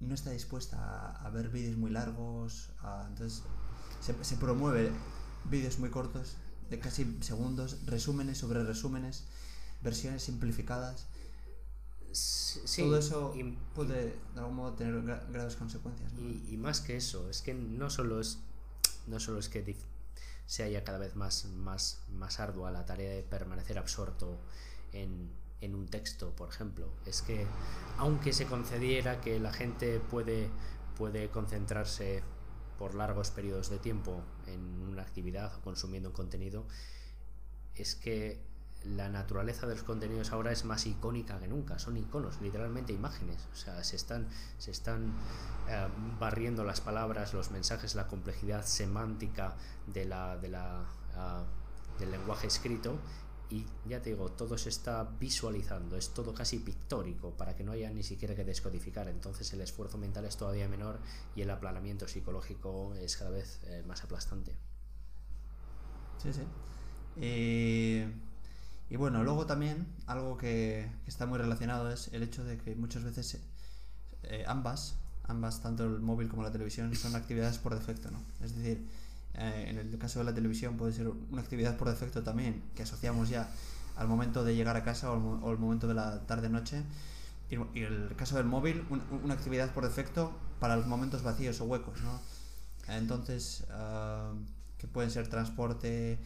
no 0.01 0.15
está 0.15 0.31
dispuesta 0.31 0.79
a, 0.79 1.27
a 1.27 1.31
ver 1.31 1.49
vídeos 1.51 1.77
muy 1.77 1.91
largos. 1.91 2.71
a- 2.81 3.07
entonces, 3.09 3.43
se, 4.01 4.15
se 4.25 4.37
promueve 4.37 4.91
vídeos 5.51 5.79
muy 5.79 5.91
cortos, 5.91 6.37
de 6.71 6.79
casi 6.79 7.19
segundos, 7.21 7.85
resúmenes 7.87 8.39
sobre 8.39 8.65
resúmenes, 8.65 9.25
versiones 9.83 10.23
simplificadas. 10.23 11.07
Sí, 12.17 12.83
Todo 12.83 12.99
eso 12.99 13.35
y- 13.37 13.57
puede 13.75 14.17
de 14.35 14.41
algún 14.41 14.57
modo 14.57 14.73
tener 14.75 14.95
gra- 15.05 15.23
graves 15.31 15.57
consecuencias. 15.57 16.13
¿no? 16.15 16.29
Y, 16.29 16.55
y 16.55 16.57
más 16.57 16.81
que 16.81 16.97
eso, 16.97 17.29
es 17.29 17.43
que 17.43 17.53
no 17.55 17.91
solo 17.91 18.21
es, 18.21 18.39
no 19.07 19.21
solo 19.21 19.39
es 19.39 19.49
que 19.49 19.77
se 20.47 20.63
haya 20.63 20.83
cada 20.85 20.99
vez 20.99 21.15
más, 21.17 21.45
más, 21.47 22.01
más 22.13 22.41
ardua 22.41 22.71
la 22.71 22.87
tarea 22.87 23.11
de 23.11 23.23
permanecer 23.23 23.79
absorto 23.79 24.39
en, 24.93 25.31
en 25.61 25.75
un 25.75 25.89
texto, 25.89 26.31
por 26.37 26.49
ejemplo, 26.49 26.89
es 27.05 27.21
que 27.23 27.47
aunque 27.99 28.33
se 28.33 28.47
concediera 28.47 29.21
que 29.21 29.39
la 29.41 29.53
gente 29.53 30.01
puede, 30.01 30.49
puede 30.97 31.29
concentrarse 31.31 32.23
por 32.79 32.95
largos 32.95 33.31
periodos 33.31 33.69
de 33.71 33.79
tiempo 33.79 34.23
en 34.47 34.61
una 34.89 35.03
actividad 35.03 35.55
o 35.57 35.61
consumiendo 35.63 36.11
un 36.11 36.15
contenido, 36.15 36.65
es 37.75 37.95
que 37.95 38.41
la 38.85 39.09
naturaleza 39.09 39.67
de 39.67 39.75
los 39.75 39.83
contenidos 39.83 40.33
ahora 40.33 40.53
es 40.53 40.65
más 40.65 40.87
icónica 40.87 41.39
que 41.39 41.49
nunca, 41.49 41.79
son 41.79 41.97
iconos, 41.97 42.41
literalmente 42.41 42.93
imágenes, 42.93 43.47
o 43.53 43.57
sea, 43.57 43.83
se 43.83 43.97
están, 43.97 44.29
se 44.59 44.71
están 44.71 45.13
eh, 45.69 45.89
barriendo 46.21 46.65
las 46.65 46.81
palabras, 46.81 47.35
los 47.35 47.51
mensajes, 47.51 47.95
la 47.95 48.07
complejidad 48.07 48.65
semántica 48.65 49.55
de 49.87 50.05
la, 50.05 50.37
de 50.37 50.49
la, 50.49 50.85
ah, 51.17 51.45
del 51.99 52.13
lenguaje 52.13 52.47
escrito 52.47 52.99
y 53.49 53.65
ya 53.89 54.03
te 54.03 54.11
digo, 54.11 54.31
todo 54.33 54.59
se 54.59 54.69
está 54.69 55.05
visualizando, 55.21 55.97
es 55.97 56.11
todo 56.11 56.35
casi 56.35 56.59
pictórico 56.59 57.31
para 57.31 57.55
que 57.55 57.63
no 57.63 57.73
haya 57.73 57.91
ni 57.91 58.03
siquiera 58.03 58.35
que 58.35 58.45
descodificar, 58.45 59.09
entonces 59.09 59.53
el 59.53 59.61
esfuerzo 59.61 59.99
mental 59.99 60.25
es 60.25 60.37
todavía 60.37 60.69
menor 60.69 60.99
y 61.37 61.43
el 61.43 61.51
aplanamiento 61.51 62.09
psicológico 62.09 62.95
es 62.95 63.17
cada 63.17 63.31
vez 63.31 63.61
eh, 63.65 63.85
más 63.87 64.03
aplastante. 64.03 64.53
Sí, 66.19 66.33
sí. 66.33 66.43
Y, 67.21 68.05
y 68.91 68.97
bueno, 68.97 69.25
luego 69.25 69.47
también 69.47 69.87
algo 70.07 70.37
que, 70.37 70.89
está 71.07 71.27
muy 71.27 71.39
relacionado 71.39 71.91
es 71.91 72.09
el 72.13 72.23
hecho 72.23 72.45
de 72.45 72.59
que 72.59 72.75
muchas 72.77 73.03
veces 73.05 73.39
eh, 74.25 74.45
ambas, 74.47 74.97
ambas, 75.29 75.61
tanto 75.63 75.85
el 75.85 76.01
móvil 76.01 76.29
como 76.29 76.43
la 76.43 76.53
televisión, 76.53 76.95
son 76.95 77.17
actividades 77.17 77.59
por 77.59 77.75
defecto, 77.75 78.11
¿no? 78.11 78.21
Es 78.45 78.55
decir, 78.57 78.87
eh, 79.35 79.67
en 79.69 79.79
el 79.79 79.99
caso 79.99 80.21
de 80.21 80.25
la 80.27 80.35
televisión 80.35 80.77
puede 80.77 80.93
ser 80.93 81.09
una 81.09 81.43
actividad 81.43 81.77
por 81.77 81.89
defecto 81.89 82.23
también, 82.23 82.63
que 82.75 82.83
asociamos 82.85 83.29
ya 83.29 83.49
al 83.97 84.09
momento 84.09 84.45
de 84.45 84.55
llegar 84.55 84.77
a 84.77 84.85
casa 84.85 85.11
o 85.11 85.15
al, 85.15 85.43
o 85.43 85.51
al 85.51 85.59
momento 85.59 85.89
de 85.89 85.95
la 85.95 86.21
tarde-noche. 86.27 86.83
Y, 87.51 87.57
y 87.79 87.83
el 87.85 88.15
caso 88.17 88.37
del 88.37 88.47
móvil, 88.47 88.85
un- 88.91 89.03
una 89.25 89.35
actividad 89.35 89.73
por 89.73 89.85
defecto 89.85 90.33
para 90.61 90.77
los 90.77 90.87
momentos 90.87 91.23
vacíos 91.23 91.61
o 91.61 91.65
huecos, 91.65 92.01
¿no? 92.03 92.21
Entonces, 92.89 93.65
ah, 93.71 94.33
que 94.79 94.87
pueden 94.87 95.11
ser 95.11 95.29
transporte, 95.29 96.19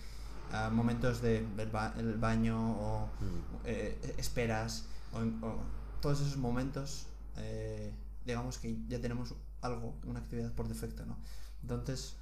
ah, 0.52 0.70
momentos 0.70 1.20
de 1.22 1.46
ba- 1.72 1.94
el 1.98 2.16
baño 2.18 2.56
o 2.78 3.08
eh, 3.64 4.14
esperas, 4.18 4.84
o, 5.12 5.18
o 5.46 5.58
todos 6.00 6.20
esos 6.20 6.36
momentos, 6.36 7.06
eh, 7.36 7.92
digamos 8.24 8.58
que 8.58 8.76
ya 8.88 9.00
tenemos 9.00 9.34
algo, 9.62 9.94
una 10.06 10.20
actividad 10.20 10.52
por 10.52 10.68
defecto, 10.68 11.04
¿no? 11.06 11.16
Entonces, 11.62 12.14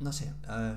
no 0.00 0.12
sé, 0.12 0.32
eh, 0.48 0.74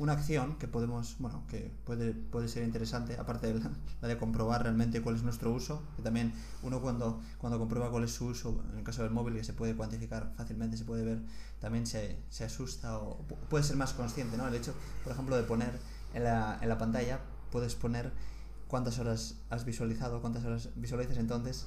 una 0.00 0.14
acción 0.14 0.56
que 0.58 0.66
podemos, 0.66 1.16
bueno, 1.18 1.44
que 1.46 1.70
puede, 1.84 2.12
puede 2.14 2.48
ser 2.48 2.64
interesante, 2.64 3.16
aparte 3.18 3.52
de 3.52 3.60
la, 3.60 3.70
la 4.00 4.08
de 4.08 4.16
comprobar 4.16 4.62
realmente 4.62 5.02
cuál 5.02 5.16
es 5.16 5.22
nuestro 5.22 5.52
uso, 5.52 5.82
que 5.96 6.02
también 6.02 6.32
uno 6.62 6.80
cuando, 6.80 7.20
cuando 7.38 7.58
comprueba 7.58 7.90
cuál 7.90 8.04
es 8.04 8.12
su 8.12 8.26
uso, 8.26 8.62
en 8.72 8.78
el 8.78 8.84
caso 8.84 9.02
del 9.02 9.10
móvil, 9.12 9.34
que 9.34 9.44
se 9.44 9.52
puede 9.52 9.76
cuantificar 9.76 10.32
fácilmente, 10.36 10.78
se 10.78 10.84
puede 10.86 11.04
ver, 11.04 11.20
también 11.60 11.86
se, 11.86 12.18
se 12.30 12.44
asusta 12.44 12.98
o 12.98 13.26
pu- 13.28 13.36
puede 13.50 13.62
ser 13.62 13.76
más 13.76 13.92
consciente, 13.92 14.36
¿no? 14.38 14.48
El 14.48 14.54
hecho, 14.54 14.72
por 15.04 15.12
ejemplo, 15.12 15.36
de 15.36 15.42
poner 15.42 15.78
en 16.14 16.24
la, 16.24 16.58
en 16.62 16.68
la 16.70 16.78
pantalla, 16.78 17.20
puedes 17.52 17.74
poner 17.74 18.10
cuántas 18.68 18.98
horas 19.00 19.34
has 19.50 19.64
visualizado, 19.66 20.22
cuántas 20.22 20.44
horas 20.46 20.70
visualizas, 20.76 21.18
entonces 21.18 21.66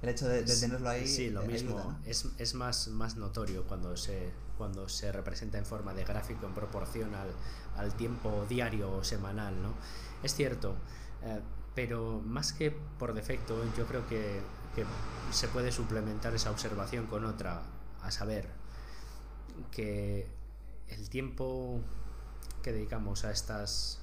el 0.00 0.10
hecho 0.10 0.28
de, 0.28 0.44
de 0.44 0.56
tenerlo 0.56 0.88
ahí 0.90 1.08
Sí, 1.08 1.30
lo 1.30 1.42
eh, 1.42 1.48
mismo. 1.48 1.70
ayuda, 1.76 1.84
¿no? 1.92 1.98
Es, 2.06 2.24
es 2.38 2.54
más, 2.54 2.86
más 2.88 3.16
notorio 3.16 3.64
cuando 3.66 3.96
se, 3.96 4.30
cuando 4.58 4.88
se 4.88 5.10
representa 5.12 5.56
en 5.56 5.64
forma 5.64 5.94
de 5.94 6.04
gráfico 6.04 6.46
en 6.46 6.52
proporción 6.52 7.14
al, 7.14 7.30
al 7.76 7.94
tiempo 7.94 8.44
diario 8.48 8.90
o 8.90 9.04
semanal, 9.04 9.62
¿no? 9.62 9.72
Es 10.22 10.34
cierto, 10.34 10.74
eh, 11.22 11.40
pero 11.74 12.20
más 12.24 12.52
que 12.52 12.72
por 12.98 13.14
defecto, 13.14 13.56
yo 13.76 13.86
creo 13.86 14.06
que, 14.08 14.40
que 14.74 14.84
se 15.30 15.48
puede 15.48 15.70
suplementar 15.70 16.34
esa 16.34 16.50
observación 16.50 17.06
con 17.06 17.24
otra, 17.24 17.62
a 18.02 18.10
saber, 18.10 18.48
que 19.70 20.28
el 20.88 21.08
tiempo 21.08 21.80
que 22.62 22.72
dedicamos 22.72 23.24
a 23.24 23.30
estas 23.30 24.00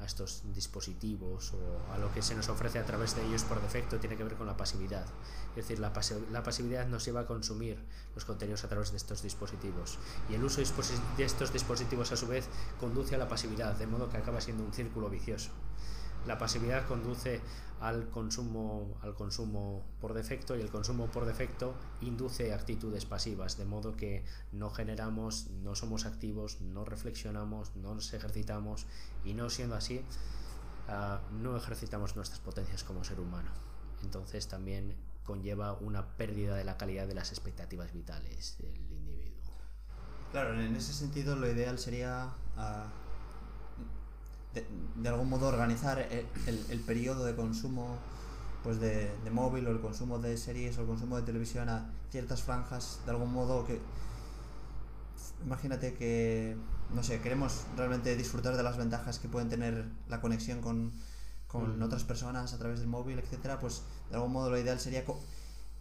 a, 0.00 0.04
estos 0.04 0.42
dispositivos 0.54 1.52
o 1.54 1.92
a 1.92 1.98
lo 1.98 2.12
que 2.12 2.22
se 2.22 2.34
nos 2.34 2.48
ofrece 2.48 2.78
a 2.78 2.84
través 2.84 3.14
de 3.16 3.24
ellos 3.26 3.44
por 3.44 3.60
defecto 3.60 3.98
tiene 3.98 4.16
que 4.16 4.24
ver 4.24 4.34
con 4.34 4.46
la 4.46 4.56
pasividad. 4.56 5.04
Es 5.50 5.56
decir, 5.56 5.78
la, 5.78 5.92
pasi- 5.92 6.24
la 6.30 6.42
pasividad 6.42 6.86
nos 6.86 7.04
lleva 7.04 7.20
a 7.20 7.26
consumir 7.26 7.78
los 8.14 8.24
contenidos 8.24 8.64
a 8.64 8.68
través 8.68 8.90
de 8.90 8.96
estos 8.96 9.22
dispositivos. 9.22 9.98
Y 10.28 10.34
el 10.34 10.44
uso 10.44 10.60
de 11.16 11.24
estos 11.24 11.52
dispositivos 11.52 12.12
a 12.12 12.16
su 12.16 12.26
vez 12.26 12.48
conduce 12.78 13.14
a 13.14 13.18
la 13.18 13.28
pasividad, 13.28 13.74
de 13.76 13.86
modo 13.86 14.08
que 14.10 14.16
acaba 14.16 14.40
siendo 14.40 14.64
un 14.64 14.72
círculo 14.72 15.08
vicioso. 15.10 15.50
La 16.26 16.38
pasividad 16.38 16.86
conduce 16.86 17.40
al 17.80 18.10
consumo, 18.10 18.98
al 19.00 19.14
consumo 19.14 19.82
por 20.00 20.12
defecto 20.12 20.56
y 20.56 20.60
el 20.60 20.70
consumo 20.70 21.06
por 21.06 21.24
defecto 21.24 21.74
induce 22.02 22.52
actitudes 22.52 23.06
pasivas, 23.06 23.56
de 23.56 23.64
modo 23.64 23.96
que 23.96 24.22
no 24.52 24.70
generamos, 24.70 25.48
no 25.62 25.74
somos 25.74 26.04
activos, 26.04 26.60
no 26.60 26.84
reflexionamos, 26.84 27.74
no 27.76 27.94
nos 27.94 28.12
ejercitamos 28.12 28.86
y 29.24 29.32
no 29.32 29.48
siendo 29.48 29.76
así, 29.76 30.04
ah, 30.88 31.22
no 31.32 31.56
ejercitamos 31.56 32.16
nuestras 32.16 32.40
potencias 32.40 32.84
como 32.84 33.02
ser 33.02 33.18
humano. 33.18 33.50
Entonces 34.02 34.46
también 34.46 34.94
conlleva 35.24 35.72
una 35.74 36.16
pérdida 36.16 36.56
de 36.56 36.64
la 36.64 36.76
calidad 36.76 37.06
de 37.06 37.14
las 37.14 37.30
expectativas 37.30 37.92
vitales 37.92 38.56
del 38.58 38.76
individuo. 38.76 39.54
Claro, 40.32 40.60
en 40.60 40.76
ese 40.76 40.92
sentido 40.92 41.34
lo 41.34 41.50
ideal 41.50 41.78
sería 41.78 42.34
ah, 42.56 42.88
de, 44.54 45.08
algún 45.08 45.28
modo 45.28 45.48
organizar 45.48 45.98
el, 46.00 46.26
el, 46.68 46.80
periodo 46.80 47.24
de 47.24 47.36
consumo 47.36 47.98
pues 48.64 48.80
de, 48.80 49.10
de, 49.24 49.30
móvil 49.30 49.66
o 49.66 49.70
el 49.70 49.80
consumo 49.80 50.18
de 50.18 50.36
series 50.36 50.76
o 50.78 50.82
el 50.82 50.86
consumo 50.86 51.16
de 51.16 51.22
televisión 51.22 51.68
a 51.68 51.90
ciertas 52.10 52.42
franjas, 52.42 53.00
de 53.04 53.12
algún 53.12 53.32
modo 53.32 53.66
que... 53.66 53.80
Imagínate 55.44 55.94
que, 55.94 56.56
no 56.94 57.02
sé, 57.02 57.20
queremos 57.20 57.64
realmente 57.76 58.14
disfrutar 58.16 58.56
de 58.56 58.62
las 58.62 58.76
ventajas 58.76 59.18
que 59.18 59.28
pueden 59.28 59.48
tener 59.48 59.86
la 60.08 60.20
conexión 60.20 60.60
con, 60.60 60.92
con 61.46 61.78
mm. 61.78 61.82
otras 61.82 62.04
personas 62.04 62.52
a 62.52 62.58
través 62.58 62.80
del 62.80 62.88
móvil, 62.88 63.18
etcétera, 63.18 63.58
pues 63.58 63.82
de 64.10 64.16
algún 64.16 64.32
modo 64.32 64.50
lo 64.50 64.58
ideal 64.58 64.78
sería 64.78 65.04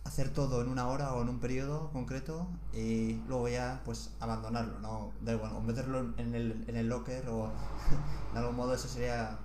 hacer 0.04 0.30
todo 0.34 0.62
en 0.62 0.70
una 0.70 0.88
hora 0.88 1.14
o 1.14 1.22
en 1.22 1.30
un 1.30 1.40
periodo 1.40 1.92
concreto 1.92 2.48
y 2.74 3.16
luego 3.28 3.48
ya 3.50 3.82
pues 3.86 4.12
abandonarlo, 4.20 4.80
¿no? 4.80 5.12
Da 5.22 5.34
igual, 5.34 5.54
o 5.56 5.62
meterlo 5.62 6.14
en 6.18 6.36
el, 6.36 6.66
en 6.68 6.76
el 6.76 6.88
locker 6.88 7.30
o 7.30 7.52
de 8.34 8.40
algún 8.40 8.56
modo 8.56 8.74
eso 8.74 8.88
sería 8.88 9.40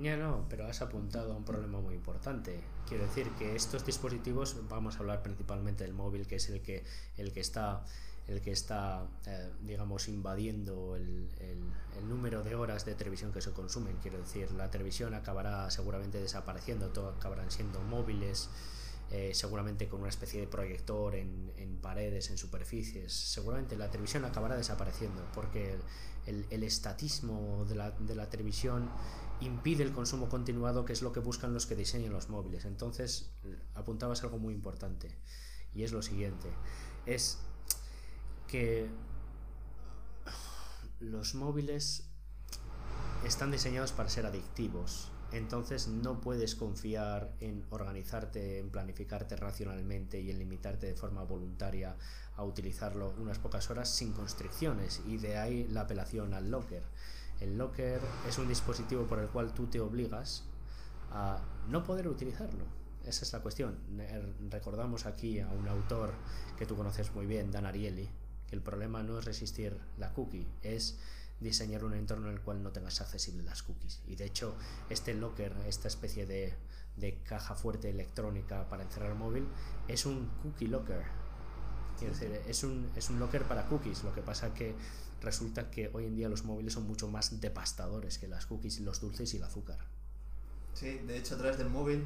ya 0.00 0.16
no, 0.16 0.44
pero 0.48 0.66
has 0.66 0.82
apuntado 0.82 1.32
a 1.32 1.36
un 1.36 1.44
problema 1.44 1.80
muy 1.80 1.94
importante. 1.94 2.60
Quiero 2.86 3.04
decir 3.04 3.30
que 3.38 3.56
estos 3.56 3.84
dispositivos, 3.84 4.56
vamos 4.68 4.96
a 4.96 4.98
hablar 4.98 5.22
principalmente 5.22 5.84
del 5.84 5.94
móvil, 5.94 6.26
que 6.26 6.36
es 6.36 6.48
el 6.50 6.60
que, 6.60 6.84
el 7.16 7.32
que 7.32 7.40
está, 7.40 7.84
el 8.28 8.40
que 8.42 8.52
está 8.52 9.06
eh, 9.26 9.50
digamos, 9.62 10.08
invadiendo 10.08 10.96
el, 10.96 11.28
el, 11.40 12.08
número 12.08 12.42
de 12.42 12.54
horas 12.54 12.84
de 12.84 12.94
televisión 12.94 13.32
que 13.32 13.40
se 13.40 13.52
consumen. 13.52 13.96
Quiero 14.02 14.18
decir, 14.18 14.52
la 14.52 14.70
televisión 14.70 15.14
acabará 15.14 15.70
seguramente 15.70 16.20
desapareciendo, 16.20 16.88
todo 16.90 17.08
acabarán 17.08 17.50
siendo 17.50 17.80
móviles. 17.80 18.50
Eh, 19.12 19.34
seguramente 19.34 19.88
con 19.88 20.00
una 20.00 20.08
especie 20.08 20.40
de 20.40 20.48
proyector 20.48 21.14
en, 21.14 21.78
paredes, 21.80 22.30
en 22.30 22.38
superficies. 22.38 23.12
Seguramente 23.12 23.76
la 23.76 23.88
televisión 23.88 24.24
acabará 24.24 24.56
desapareciendo 24.56 25.22
porque 25.32 25.76
el, 26.26 26.44
el, 26.50 26.64
estatismo 26.64 27.64
de 27.68 27.76
la, 27.76 27.92
de 27.92 28.16
la 28.16 28.28
televisión 28.28 28.90
impide 29.40 29.82
el 29.82 29.92
consumo 29.92 30.28
continuado, 30.28 30.84
que 30.84 30.92
es 30.92 31.02
lo 31.02 31.12
que 31.12 31.20
buscan 31.20 31.52
los 31.52 31.66
que 31.66 31.76
diseñan 31.76 32.12
los 32.12 32.28
móviles. 32.28 32.64
Entonces, 32.64 33.30
apuntabas 33.74 34.22
algo 34.22 34.38
muy 34.38 34.54
importante, 34.54 35.16
y 35.74 35.82
es 35.84 35.92
lo 35.92 36.02
siguiente, 36.02 36.48
es 37.04 37.38
que 38.48 38.88
los 41.00 41.34
móviles 41.34 42.08
están 43.24 43.50
diseñados 43.50 43.92
para 43.92 44.08
ser 44.08 44.26
adictivos. 44.26 45.10
Entonces 45.32 45.88
no 45.88 46.20
puedes 46.20 46.54
confiar 46.54 47.32
en 47.40 47.64
organizarte, 47.70 48.60
en 48.60 48.70
planificarte 48.70 49.36
racionalmente 49.36 50.20
y 50.20 50.30
en 50.30 50.38
limitarte 50.38 50.86
de 50.86 50.94
forma 50.94 51.24
voluntaria 51.24 51.96
a 52.36 52.44
utilizarlo 52.44 53.12
unas 53.18 53.38
pocas 53.38 53.68
horas 53.70 53.88
sin 53.88 54.12
constricciones. 54.12 55.02
Y 55.06 55.18
de 55.18 55.36
ahí 55.38 55.66
la 55.68 55.82
apelación 55.82 56.32
al 56.34 56.50
locker. 56.50 56.82
El 57.40 57.58
locker 57.58 58.00
es 58.28 58.38
un 58.38 58.48
dispositivo 58.48 59.06
por 59.06 59.18
el 59.18 59.28
cual 59.28 59.52
tú 59.52 59.66
te 59.66 59.80
obligas 59.80 60.44
a 61.10 61.40
no 61.68 61.82
poder 61.82 62.08
utilizarlo. 62.08 62.64
Esa 63.04 63.24
es 63.24 63.32
la 63.32 63.40
cuestión. 63.40 63.78
Recordamos 64.50 65.06
aquí 65.06 65.40
a 65.40 65.48
un 65.48 65.68
autor 65.68 66.12
que 66.58 66.66
tú 66.66 66.76
conoces 66.76 67.14
muy 67.14 67.26
bien, 67.26 67.50
Dan 67.50 67.66
Ariely, 67.66 68.08
que 68.48 68.56
el 68.56 68.62
problema 68.62 69.02
no 69.02 69.18
es 69.18 69.24
resistir 69.24 69.78
la 69.98 70.12
cookie, 70.12 70.46
es 70.62 70.98
diseñar 71.40 71.84
un 71.84 71.94
entorno 71.94 72.28
en 72.28 72.34
el 72.34 72.40
cual 72.40 72.62
no 72.62 72.70
tengas 72.70 73.00
accesibles 73.00 73.44
las 73.44 73.62
cookies. 73.62 74.00
Y 74.06 74.16
de 74.16 74.24
hecho, 74.24 74.54
este 74.90 75.14
locker, 75.14 75.52
esta 75.66 75.88
especie 75.88 76.26
de, 76.26 76.54
de 76.96 77.22
caja 77.22 77.54
fuerte 77.54 77.90
electrónica 77.90 78.68
para 78.68 78.82
encerrar 78.82 79.10
el 79.10 79.18
móvil, 79.18 79.46
es 79.88 80.06
un 80.06 80.30
cookie 80.42 80.68
locker. 80.68 81.04
decir, 82.00 82.40
es 82.46 82.64
un, 82.64 82.90
es 82.96 83.10
un 83.10 83.18
locker 83.18 83.42
para 83.44 83.66
cookies. 83.66 84.02
Lo 84.04 84.14
que 84.14 84.22
pasa 84.22 84.54
que 84.54 84.74
resulta 85.22 85.70
que 85.70 85.90
hoy 85.92 86.06
en 86.06 86.16
día 86.16 86.28
los 86.28 86.44
móviles 86.44 86.72
son 86.72 86.86
mucho 86.86 87.08
más 87.08 87.40
devastadores 87.40 88.18
que 88.18 88.28
las 88.28 88.46
cookies, 88.46 88.80
los 88.80 89.00
dulces 89.00 89.32
y 89.34 89.36
el 89.36 89.44
azúcar. 89.44 89.78
Sí, 90.74 90.98
de 91.06 91.18
hecho 91.18 91.34
a 91.34 91.38
través 91.38 91.58
del 91.58 91.70
móvil 91.70 92.04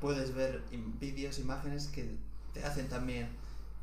puedes 0.00 0.34
ver 0.34 0.62
vídeos, 0.98 1.38
imágenes 1.38 1.88
que 1.88 2.16
te 2.54 2.64
hacen 2.64 2.88
también 2.88 3.28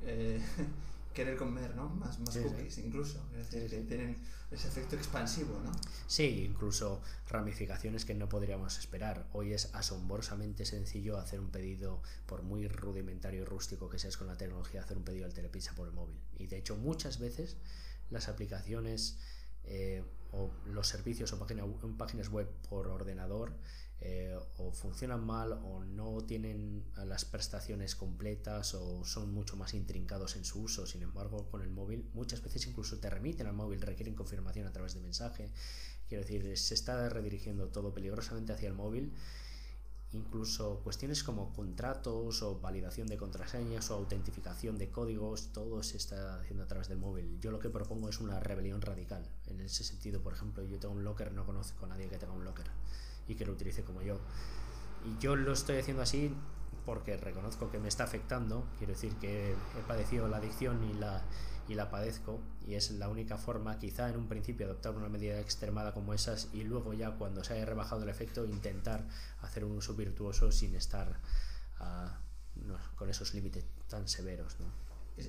eh, 0.04 0.42
querer 1.18 1.36
comer, 1.36 1.76
¿no? 1.76 1.90
Más, 1.90 2.20
más 2.20 2.38
cookies 2.38 2.78
incluso. 2.78 3.28
Es 3.36 3.50
decir, 3.50 3.88
tienen 3.88 4.18
ese 4.52 4.68
efecto 4.68 4.96
expansivo, 4.96 5.60
¿no? 5.64 5.72
Sí, 6.06 6.46
incluso 6.48 7.02
ramificaciones 7.28 8.06
que 8.06 8.14
no 8.14 8.30
podríamos 8.30 8.78
esperar. 8.78 9.28
Hoy 9.34 9.54
es 9.54 9.74
asombrosamente 9.74 10.64
sencillo 10.64 11.18
hacer 11.18 11.40
un 11.40 11.50
pedido, 11.50 12.04
por 12.28 12.44
muy 12.44 12.68
rudimentario 12.68 13.42
y 13.42 13.46
rústico 13.46 13.90
que 13.90 13.98
seas 13.98 14.16
con 14.16 14.28
la 14.28 14.38
tecnología, 14.38 14.82
hacer 14.82 14.96
un 14.96 15.04
pedido 15.04 15.26
al 15.26 15.34
telepizza 15.34 15.74
por 15.74 15.88
el 15.88 15.94
móvil. 15.96 16.20
Y 16.38 16.46
de 16.46 16.60
hecho 16.60 16.76
muchas 16.76 17.18
veces 17.18 17.58
las 18.12 18.28
aplicaciones 18.28 19.18
eh, 19.64 20.04
o 20.32 20.52
los 20.68 20.88
servicios 20.88 21.34
o 21.34 21.40
páginas 21.98 22.30
web 22.30 22.48
por 22.70 22.90
ordenador 22.90 23.54
eh, 24.00 24.38
o 24.58 24.72
funcionan 24.72 25.26
mal 25.26 25.54
o 25.54 25.84
no 25.84 26.22
tienen 26.22 26.84
las 27.06 27.26
prestaciones 27.26 27.96
completas 27.96 28.76
o 28.76 29.04
son 29.04 29.34
mucho 29.34 29.58
más 29.58 29.74
intrincados 29.74 30.36
en 30.36 30.46
su 30.46 30.62
uso. 30.62 30.86
Sin 30.86 31.02
embargo, 31.02 31.50
con 31.50 31.62
el 31.62 31.70
móvil 31.70 32.10
muchas 32.14 32.42
veces 32.44 32.68
incluso 32.68 33.00
te 33.00 33.10
remiten 33.10 33.48
al 33.48 33.54
móvil, 33.54 33.82
requieren 33.82 34.14
confirmación 34.14 34.68
a 34.68 34.72
través 34.72 34.94
de 34.94 35.02
mensaje. 35.02 35.52
Quiero 36.08 36.24
decir, 36.24 36.58
se 36.58 36.74
está 36.74 37.10
redirigiendo 37.10 37.70
todo 37.70 37.94
peligrosamente 37.94 38.54
hacia 38.54 38.70
el 38.70 38.76
móvil 38.76 39.14
incluso 40.14 40.80
cuestiones 40.84 41.22
como 41.22 41.52
contratos 41.54 42.42
o 42.42 42.60
validación 42.60 43.08
de 43.08 43.18
contraseñas 43.18 43.92
o 43.92 43.96
autentificación 43.96 44.78
de 44.78 44.90
códigos, 44.90 45.52
todo 45.52 45.84
se 45.84 45.98
está 45.98 46.40
haciendo 46.40 46.64
a 46.64 46.68
través 46.68 46.88
del 46.88 46.98
móvil. 46.98 47.38
Yo 47.42 47.52
lo 47.52 47.60
que 47.60 47.70
propongo 47.70 48.08
es 48.08 48.20
una 48.20 48.40
rebelión 48.40 48.82
radical. 48.82 49.30
En 49.48 49.60
ese 49.60 49.84
sentido, 49.84 50.22
por 50.22 50.34
ejemplo, 50.34 50.64
yo 50.64 50.80
tengo 50.80 50.94
un 50.94 51.04
locker, 51.04 51.34
no 51.34 51.46
conozco 51.46 51.86
a 51.86 51.90
nadie 51.90 52.08
que 52.08 52.18
tenga 52.18 52.34
un 52.34 52.46
locker 52.46 52.68
y 53.28 53.36
que 53.36 53.46
lo 53.46 53.54
utilice 53.54 53.84
como 53.84 54.02
yo. 54.02 54.20
Y 55.06 55.22
yo 55.22 55.36
lo 55.36 55.54
estoy 55.54 55.78
haciendo 55.78 56.04
así 56.04 56.34
porque 56.86 57.18
reconozco 57.18 57.70
que 57.70 57.80
me 57.80 57.90
está 57.90 58.06
afectando, 58.06 58.66
quiero 58.78 58.94
decir 58.94 59.14
que 59.16 59.52
he 59.52 59.82
padecido 59.88 60.28
la 60.28 60.38
adicción 60.38 60.84
y 60.84 60.94
la 60.94 61.24
y 61.68 61.76
la 61.76 61.90
padezco 61.90 62.40
y 62.66 62.76
es 62.76 62.92
la 62.92 63.10
única 63.10 63.38
forma 63.38 63.78
quizá 63.78 64.10
en 64.10 64.18
un 64.18 64.28
principio 64.28 64.66
adoptar 64.66 64.96
una 64.96 65.10
medida 65.10 65.40
extremada 65.40 65.94
como 65.94 66.14
esas 66.14 66.48
y 66.54 66.64
luego 66.64 66.94
ya 66.94 67.12
cuando 67.12 67.44
se 67.44 67.54
haya 67.54 67.66
rebajado 67.66 68.04
el 68.04 68.10
efecto 68.10 68.46
intentar 68.46 69.06
hacer 69.42 69.66
un 69.66 69.74
uso 69.74 69.94
virtuoso 69.94 70.52
sin 70.52 70.76
estar 70.76 71.20
ah, 71.80 72.20
con 72.96 73.10
esos 73.10 73.34
límites 73.34 73.66
tan 73.88 74.08
severos. 74.08 74.56
¿no? 74.60 74.66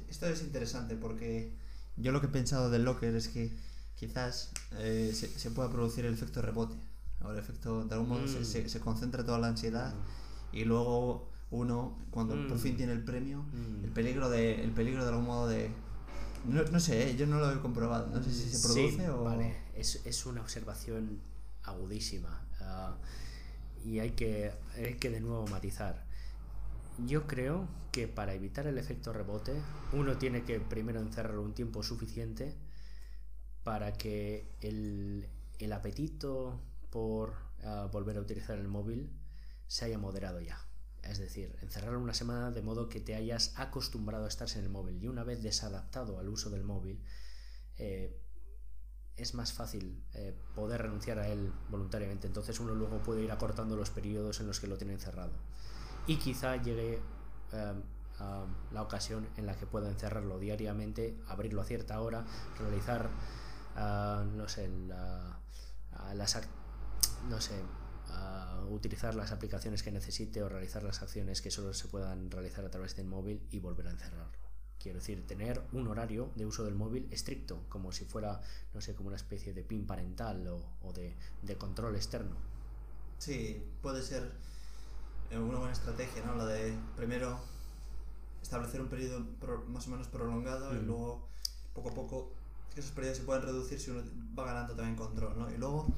Esto 0.09 0.27
es 0.27 0.43
interesante 0.43 0.97
porque 0.97 1.53
yo 1.97 2.13
lo 2.13 2.21
que 2.21 2.29
he 2.29 2.31
pensado 2.31 2.71
del 2.71 2.85
locker 2.85 3.15
es 3.15 3.29
que 3.29 3.53
quizás 3.97 4.53
eh, 4.79 5.13
se, 5.15 5.29
se, 5.29 5.51
pueda 5.51 5.71
producir 5.71 6.07
el 6.07 6.15
efecto 6.15 6.41
rebote 6.41 6.77
o 7.25 7.33
el 7.33 7.39
efecto 7.39 7.85
de 7.85 7.95
algún 7.95 8.09
modo 8.09 8.29
se, 8.29 8.41
mm. 8.41 8.69
se, 8.69 8.81
concentra 8.81 9.25
toda 9.25 9.39
la 9.39 9.49
ansiedad 9.49 9.95
mm. 9.95 10.57
y 10.57 10.65
luego 10.65 11.29
uno 11.51 11.99
cuando 12.11 12.35
por 12.47 12.57
mm. 12.57 12.61
fin 12.61 12.77
tiene 12.77 12.93
el 12.93 13.03
premio 13.03 13.45
el 13.83 13.91
peligro 13.91 14.29
de 14.29 14.63
el 14.63 14.71
peligro 14.71 15.03
de 15.03 15.11
algún 15.11 15.27
modo 15.27 15.49
de 15.49 15.71
no, 16.45 16.63
no 16.63 16.81
sé, 16.81 17.11
¿eh? 17.11 17.17
yo 17.17 17.27
no 17.27 17.39
lo 17.39 17.53
he 17.53 17.61
comprobado. 17.61 18.07
No 18.07 18.23
sé 18.23 18.31
si 18.33 18.49
se 18.49 18.67
produce 18.67 19.11
o. 19.11 19.25
Vale, 19.25 19.57
es, 19.75 20.01
es 20.07 20.27
una 20.27 20.41
observación 20.41 21.21
agudísima. 21.65 22.43
Ah, 22.61 22.97
y 23.85 23.99
hay 23.99 24.11
que, 24.11 24.53
hay 24.77 24.95
que 24.95 25.11
de 25.11 25.21
nuevo 25.21 25.47
matizar. 25.49 26.05
Yo 27.07 27.27
creo 27.27 27.69
que 27.93 28.09
para 28.09 28.35
evitar 28.35 28.67
el 28.67 28.79
efecto 28.79 29.13
rebote, 29.13 29.53
uno 29.93 30.17
tiene 30.19 30.43
que 30.45 30.61
primero 30.61 31.01
encerrar 31.01 31.39
un 31.39 31.55
tiempo 31.55 31.83
suficiente 31.83 32.55
para 33.63 33.93
que 33.93 34.49
el, 34.61 35.29
el 35.59 35.73
apetito 35.73 36.59
por 36.99 37.37
ah, 37.63 37.89
volver 37.93 38.17
a 38.17 38.21
utilizar 38.21 38.59
el 38.59 38.67
móvil 38.67 39.09
se 39.69 39.85
haya 39.85 39.99
moderado 39.99 40.41
ya. 40.41 40.59
Es 41.05 41.19
decir, 41.19 41.57
encerrar 41.63 41.97
una 41.97 42.13
semana 42.13 42.51
de 42.51 42.61
modo 42.61 42.89
que 42.89 42.99
te 42.99 43.15
hayas 43.15 43.57
acostumbrado 43.57 44.25
a 44.25 44.29
estar 44.29 44.49
en 44.57 44.65
el 44.65 44.69
móvil 44.69 45.01
y 45.01 45.07
una 45.07 45.23
vez 45.23 45.41
desadaptado 45.41 46.19
al 46.19 46.29
uso 46.29 46.51
del 46.51 46.65
móvil, 46.65 47.01
eh, 47.77 48.21
es 49.15 49.35
más 49.35 49.53
fácil 49.53 50.03
eh, 50.15 50.37
poder 50.57 50.83
renunciar 50.83 51.21
a 51.21 51.29
él 51.29 51.53
voluntariamente. 51.71 52.27
Entonces 52.27 52.59
uno 52.59 52.75
luego 52.75 53.01
puede 53.01 53.23
ir 53.23 53.31
acortando 53.31 53.77
los 53.77 53.91
periodos 53.91 54.41
en 54.41 54.49
los 54.49 54.59
que 54.59 54.67
lo 54.67 54.77
tiene 54.77 54.95
encerrado. 54.95 55.35
Y 56.09 56.17
quizá 56.17 56.57
llegue 56.57 57.01
eh, 57.53 57.83
a 58.19 58.45
la 58.73 58.83
ocasión 58.83 59.29
en 59.37 59.47
la 59.47 59.57
que 59.57 59.67
pueda 59.67 59.89
encerrarlo 59.89 60.41
diariamente, 60.41 61.17
abrirlo 61.29 61.63
a 61.63 61.65
cierta 61.65 62.01
hora, 62.01 62.27
realizar, 62.59 63.09
no 63.77 64.49
sé, 64.49 64.69
las... 66.15 66.58
no 67.29 67.41
sé, 67.41 67.55
utilizar 68.71 69.15
las 69.15 69.33
aplicaciones 69.33 69.83
que 69.83 69.91
necesite 69.91 70.43
o 70.43 70.49
realizar 70.49 70.83
las 70.83 71.03
acciones 71.03 71.43
que 71.43 71.51
solo 71.51 71.73
se 71.75 71.89
puedan 71.89 72.31
realizar 72.31 72.65
a 72.65 72.71
través 72.71 72.97
del 72.97 73.07
móvil 73.07 73.47
y 73.51 73.61
volver 73.61 73.89
a 73.89 73.91
encerrarlo. 73.91 74.39
Quiero 74.81 74.99
decir, 74.99 75.27
tener 75.27 75.61
un 75.73 75.89
horario 75.89 76.31
de 76.37 76.47
uso 76.47 76.65
del 76.65 76.75
móvil 76.75 77.09
estricto, 77.11 77.65
como 77.69 77.91
si 77.91 78.05
fuera, 78.05 78.41
no 78.75 78.81
sé, 78.81 78.95
como 78.95 79.09
una 79.09 79.17
especie 79.17 79.53
de 79.53 79.65
pin 79.65 79.87
parental 79.87 80.47
o, 80.47 80.93
de, 80.93 81.17
control 81.57 81.97
externo. 81.97 82.37
Sí, 83.19 83.65
puede 83.83 84.03
ser 84.03 84.31
eh, 85.31 85.39
una 85.39 85.59
buena 85.59 85.73
estrategia, 85.73 86.25
¿no? 86.25 86.37
La 86.37 86.47
de 86.47 86.73
primero 86.97 87.41
establecer 88.41 88.81
un 88.81 88.89
periodo 88.89 89.27
más 89.69 89.89
o 89.89 89.91
menos 89.91 90.07
prolongado 90.07 90.75
y 90.77 90.81
luego 90.81 91.27
poco 91.75 91.91
a 91.91 91.95
poco 91.95 92.33
esos 92.77 92.93
periodos 92.93 93.19
se 93.19 93.25
pueden 93.25 93.43
reducir 93.43 93.81
si 93.81 93.91
uno 93.91 94.03
va 94.39 94.45
ganando 94.45 94.75
también 94.75 94.95
control, 94.95 95.37
¿no? 95.37 95.51
Y 95.51 95.57
luego 95.57 95.89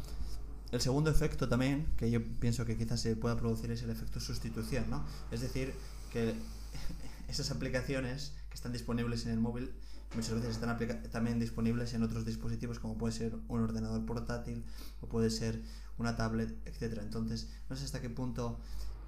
el 0.73 0.81
segundo 0.81 1.11
efecto 1.11 1.49
también, 1.49 1.87
que 1.97 2.11
yo 2.11 2.21
pienso 2.39 2.65
que 2.65 2.77
quizás 2.77 3.01
se 3.01 3.17
pueda 3.17 3.37
producir, 3.37 3.71
es 3.71 3.83
el 3.83 3.91
efecto 3.91 4.21
sustitución, 4.21 4.89
¿no? 4.89 5.05
Es 5.31 5.41
decir, 5.41 5.75
que 6.13 6.35
esas 7.29 7.51
aplicaciones 7.51 8.33
que 8.49 8.55
están 8.55 8.73
disponibles 8.73 9.27
en 9.27 9.33
el 9.33 9.41
móvil 9.41 9.73
muchas 10.15 10.35
veces 10.35 10.51
están 10.51 10.77
también 11.13 11.39
disponibles 11.39 11.95
en 11.95 12.03
otros 12.03 12.25
dispositivos 12.25 12.81
como 12.81 12.99
puede 12.99 13.13
ser 13.13 13.37
un 13.47 13.61
ordenador 13.61 14.05
portátil 14.05 14.65
o 15.01 15.07
puede 15.07 15.31
ser 15.31 15.63
una 15.99 16.17
tablet, 16.17 16.57
etcétera. 16.67 17.03
Entonces, 17.03 17.49
no 17.69 17.77
sé 17.77 17.85
hasta 17.85 18.01
qué 18.01 18.11
punto 18.11 18.59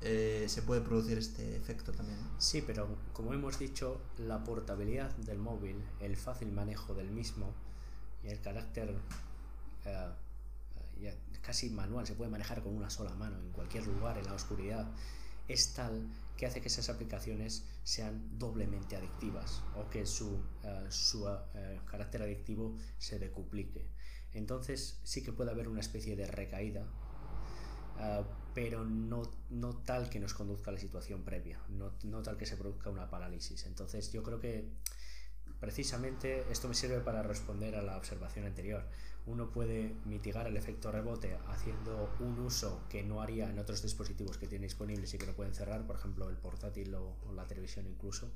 eh, 0.00 0.46
se 0.48 0.62
puede 0.62 0.80
producir 0.80 1.18
este 1.18 1.56
efecto 1.56 1.92
también. 1.92 2.18
Sí, 2.38 2.62
pero 2.64 2.88
como 3.12 3.34
hemos 3.34 3.58
dicho, 3.58 4.00
la 4.18 4.44
portabilidad 4.44 5.14
del 5.16 5.38
móvil, 5.38 5.82
el 6.00 6.16
fácil 6.16 6.52
manejo 6.52 6.94
del 6.94 7.10
mismo 7.10 7.52
y 8.22 8.28
el 8.28 8.40
carácter 8.40 8.94
eh, 9.84 10.08
casi 11.40 11.70
manual, 11.70 12.06
se 12.06 12.14
puede 12.14 12.30
manejar 12.30 12.62
con 12.62 12.74
una 12.74 12.90
sola 12.90 13.14
mano 13.14 13.38
en 13.38 13.50
cualquier 13.50 13.86
lugar, 13.86 14.18
en 14.18 14.26
la 14.26 14.34
oscuridad, 14.34 14.86
es 15.48 15.74
tal 15.74 16.08
que 16.36 16.46
hace 16.46 16.60
que 16.60 16.68
esas 16.68 16.88
aplicaciones 16.88 17.64
sean 17.84 18.38
doblemente 18.38 18.96
adictivas 18.96 19.62
o 19.76 19.88
que 19.88 20.06
su, 20.06 20.40
eh, 20.62 20.86
su 20.88 21.28
eh, 21.28 21.80
carácter 21.86 22.22
adictivo 22.22 22.76
se 22.98 23.18
decuplique. 23.18 23.86
Entonces 24.32 25.00
sí 25.02 25.22
que 25.22 25.32
puede 25.32 25.50
haber 25.50 25.68
una 25.68 25.80
especie 25.80 26.16
de 26.16 26.26
recaída, 26.26 26.86
eh, 28.00 28.24
pero 28.54 28.84
no, 28.84 29.22
no, 29.50 29.76
tal 29.82 30.08
que 30.08 30.20
nos 30.20 30.34
conduzca 30.34 30.70
a 30.70 30.74
la 30.74 30.80
situación 30.80 31.22
previa, 31.22 31.60
no, 31.68 31.92
no 32.04 32.22
tal 32.22 32.36
que 32.36 32.46
se 32.46 32.56
produzca 32.56 32.90
una 32.90 33.10
parálisis. 33.10 33.66
Entonces 33.66 34.10
yo 34.12 34.22
creo 34.22 34.40
que 34.40 34.68
precisamente 35.60 36.44
esto 36.50 36.68
me 36.68 36.74
sirve 36.74 37.00
para 37.00 37.22
responder 37.22 37.76
a 37.76 37.82
la 37.82 37.96
observación 37.96 38.46
anterior 38.46 38.84
uno 39.26 39.50
puede 39.50 39.94
mitigar 40.04 40.46
el 40.46 40.56
efecto 40.56 40.90
rebote 40.90 41.38
haciendo 41.46 42.12
un 42.18 42.40
uso 42.40 42.82
que 42.88 43.02
no 43.04 43.22
haría 43.22 43.48
en 43.48 43.58
otros 43.58 43.82
dispositivos 43.82 44.36
que 44.36 44.48
tiene 44.48 44.66
disponibles 44.66 45.14
y 45.14 45.18
que 45.18 45.26
lo 45.26 45.34
pueden 45.34 45.54
cerrar, 45.54 45.86
por 45.86 45.96
ejemplo 45.96 46.28
el 46.28 46.36
portátil 46.36 46.94
o, 46.94 47.16
la 47.34 47.46
televisión 47.46 47.86
incluso, 47.86 48.32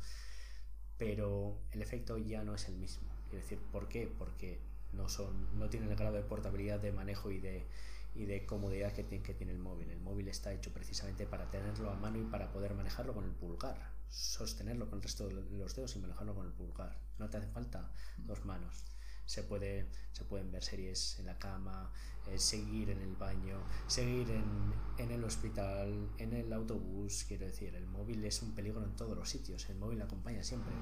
pero 0.97 1.59
el 1.73 1.83
efecto 1.83 2.19
ya 2.19 2.45
no 2.45 2.55
es 2.55 2.69
el 2.69 2.77
mismo. 2.77 3.09
Quiero 3.29 3.43
decir, 3.43 3.59
¿por 3.73 3.89
qué? 3.89 4.13
Porque 4.19 4.61
no, 4.93 5.09
son, 5.09 5.59
no 5.59 5.69
tienen 5.69 5.91
el 5.91 5.97
grado 5.97 6.15
de 6.15 6.23
portabilidad 6.23 6.79
de 6.79 6.93
manejo 6.93 7.31
y 7.33 7.41
de, 7.41 7.67
y 8.15 8.25
de 8.25 8.47
comodidad 8.47 8.93
que 8.93 9.03
tiene, 9.03 9.25
que 9.25 9.35
tiene 9.35 9.53
el 9.53 9.59
móvil. 9.59 9.91
El 9.91 10.01
móvil 10.01 10.29
está 10.29 10.53
hecho 10.53 10.73
precisamente 10.73 11.27
para 11.27 11.51
tenerlo 11.51 11.91
a 11.91 11.97
mano 11.97 12.19
y 12.19 12.25
para 12.25 12.53
poder 12.53 12.75
manejarlo 12.75 13.13
con 13.13 13.25
el 13.25 13.33
pulgar, 13.33 13.91
sostenerlo 14.09 14.89
con 14.89 15.01
el 15.01 15.03
resto 15.03 15.27
de 15.27 15.35
los 15.35 15.75
dedos 15.75 15.97
y 15.97 15.99
manejarlo 15.99 16.35
con 16.35 16.47
el 16.47 16.53
pulgar. 16.53 16.97
No 17.19 17.29
te 17.29 17.39
hace 17.39 17.49
falta 17.49 17.91
dos 18.19 18.45
manos 18.45 18.96
se, 19.27 19.43
puede, 19.43 19.87
se 20.13 20.25
pueden 20.25 20.51
ver 20.51 20.63
series 20.63 21.19
en 21.19 21.27
la 21.27 21.39
cama, 21.39 21.93
eh, 22.29 22.39
seguir 22.39 22.91
en 22.91 23.01
el 23.01 23.15
baño, 23.15 23.59
seguir 23.87 24.31
en, 24.31 24.73
en, 24.99 25.11
el 25.11 25.23
hospital, 25.25 26.11
en 26.19 26.33
el 26.33 26.53
autobús, 26.53 27.25
quiero 27.29 27.47
decir, 27.47 27.75
el 27.75 27.87
móvil 27.87 28.25
es 28.25 28.43
un 28.43 28.55
peligro 28.55 28.83
en 28.83 28.97
todos 28.97 29.17
los 29.17 29.29
sitios, 29.29 29.69
el 29.69 29.77
móvil 29.77 30.01
acompaña 30.03 30.43
siempre. 30.43 30.73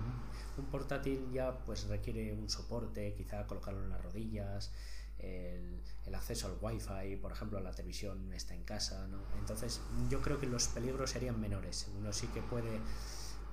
Un 0.57 0.67
portátil 0.67 1.31
ya 1.33 1.59
pues 1.65 1.87
requiere 1.89 2.33
un 2.33 2.49
soporte, 2.49 3.15
quizá 3.15 3.47
colocarlo 3.47 3.83
en 3.83 3.91
las 3.91 4.03
rodillas, 4.03 4.73
el, 5.19 5.81
el, 6.07 6.15
acceso 6.15 6.49
al 6.49 6.59
wifi, 6.61 7.17
por 7.17 7.33
ejemplo, 7.33 7.61
la 7.61 7.73
televisión 7.73 8.33
está 8.33 8.55
en 8.55 8.65
casa, 8.65 9.07
¿no? 9.09 9.19
Entonces 9.39 9.81
yo 10.11 10.21
creo 10.21 10.39
que 10.39 10.47
los 10.47 10.69
peligros 10.69 11.11
serían 11.11 11.41
menores, 11.41 11.91
uno 11.97 12.13
sí 12.13 12.27
que 12.29 12.43
puede, 12.43 12.81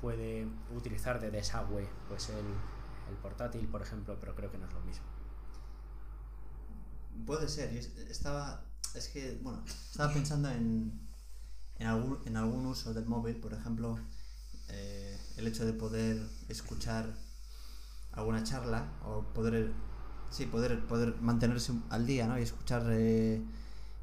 puede 0.02 0.48
utilizar 0.76 1.20
de 1.20 1.30
desagüe 1.32 1.88
pues 2.08 2.30
el 2.30 2.46
el 3.12 3.18
portátil, 3.18 3.68
por 3.68 3.82
ejemplo, 3.82 4.18
pero 4.20 4.36
creo 4.36 4.52
que 4.52 4.58
no 4.58 4.68
es 4.68 4.74
lo 4.74 4.82
mismo. 4.82 5.06
Puede 7.26 7.48
ser, 7.48 7.76
estaba, 8.10 8.66
es 8.96 9.10
que, 9.10 9.40
bueno, 9.42 9.64
estaba 9.66 10.14
pensando 10.14 10.50
en, 10.50 11.08
en, 11.76 11.88
algún, 11.88 12.20
en 12.26 12.38
algún 12.38 12.66
uso 12.66 12.94
del 12.94 13.06
móvil, 13.06 13.36
por 13.38 13.54
ejemplo, 13.54 14.00
eh, 14.70 15.18
el 15.38 15.48
hecho 15.48 15.66
de 15.66 15.74
poder 15.74 16.18
escuchar 16.48 17.14
alguna 18.14 18.44
charla 18.44 18.92
o 19.06 19.24
poder, 19.34 19.72
sí, 20.30 20.46
poder, 20.46 20.86
poder 20.88 21.16
mantenerse 21.22 21.74
al 21.90 22.06
día, 22.06 22.28
¿no? 22.28 22.40
Y 22.40 22.44
escuchar 22.44 22.86
eh, 22.90 23.42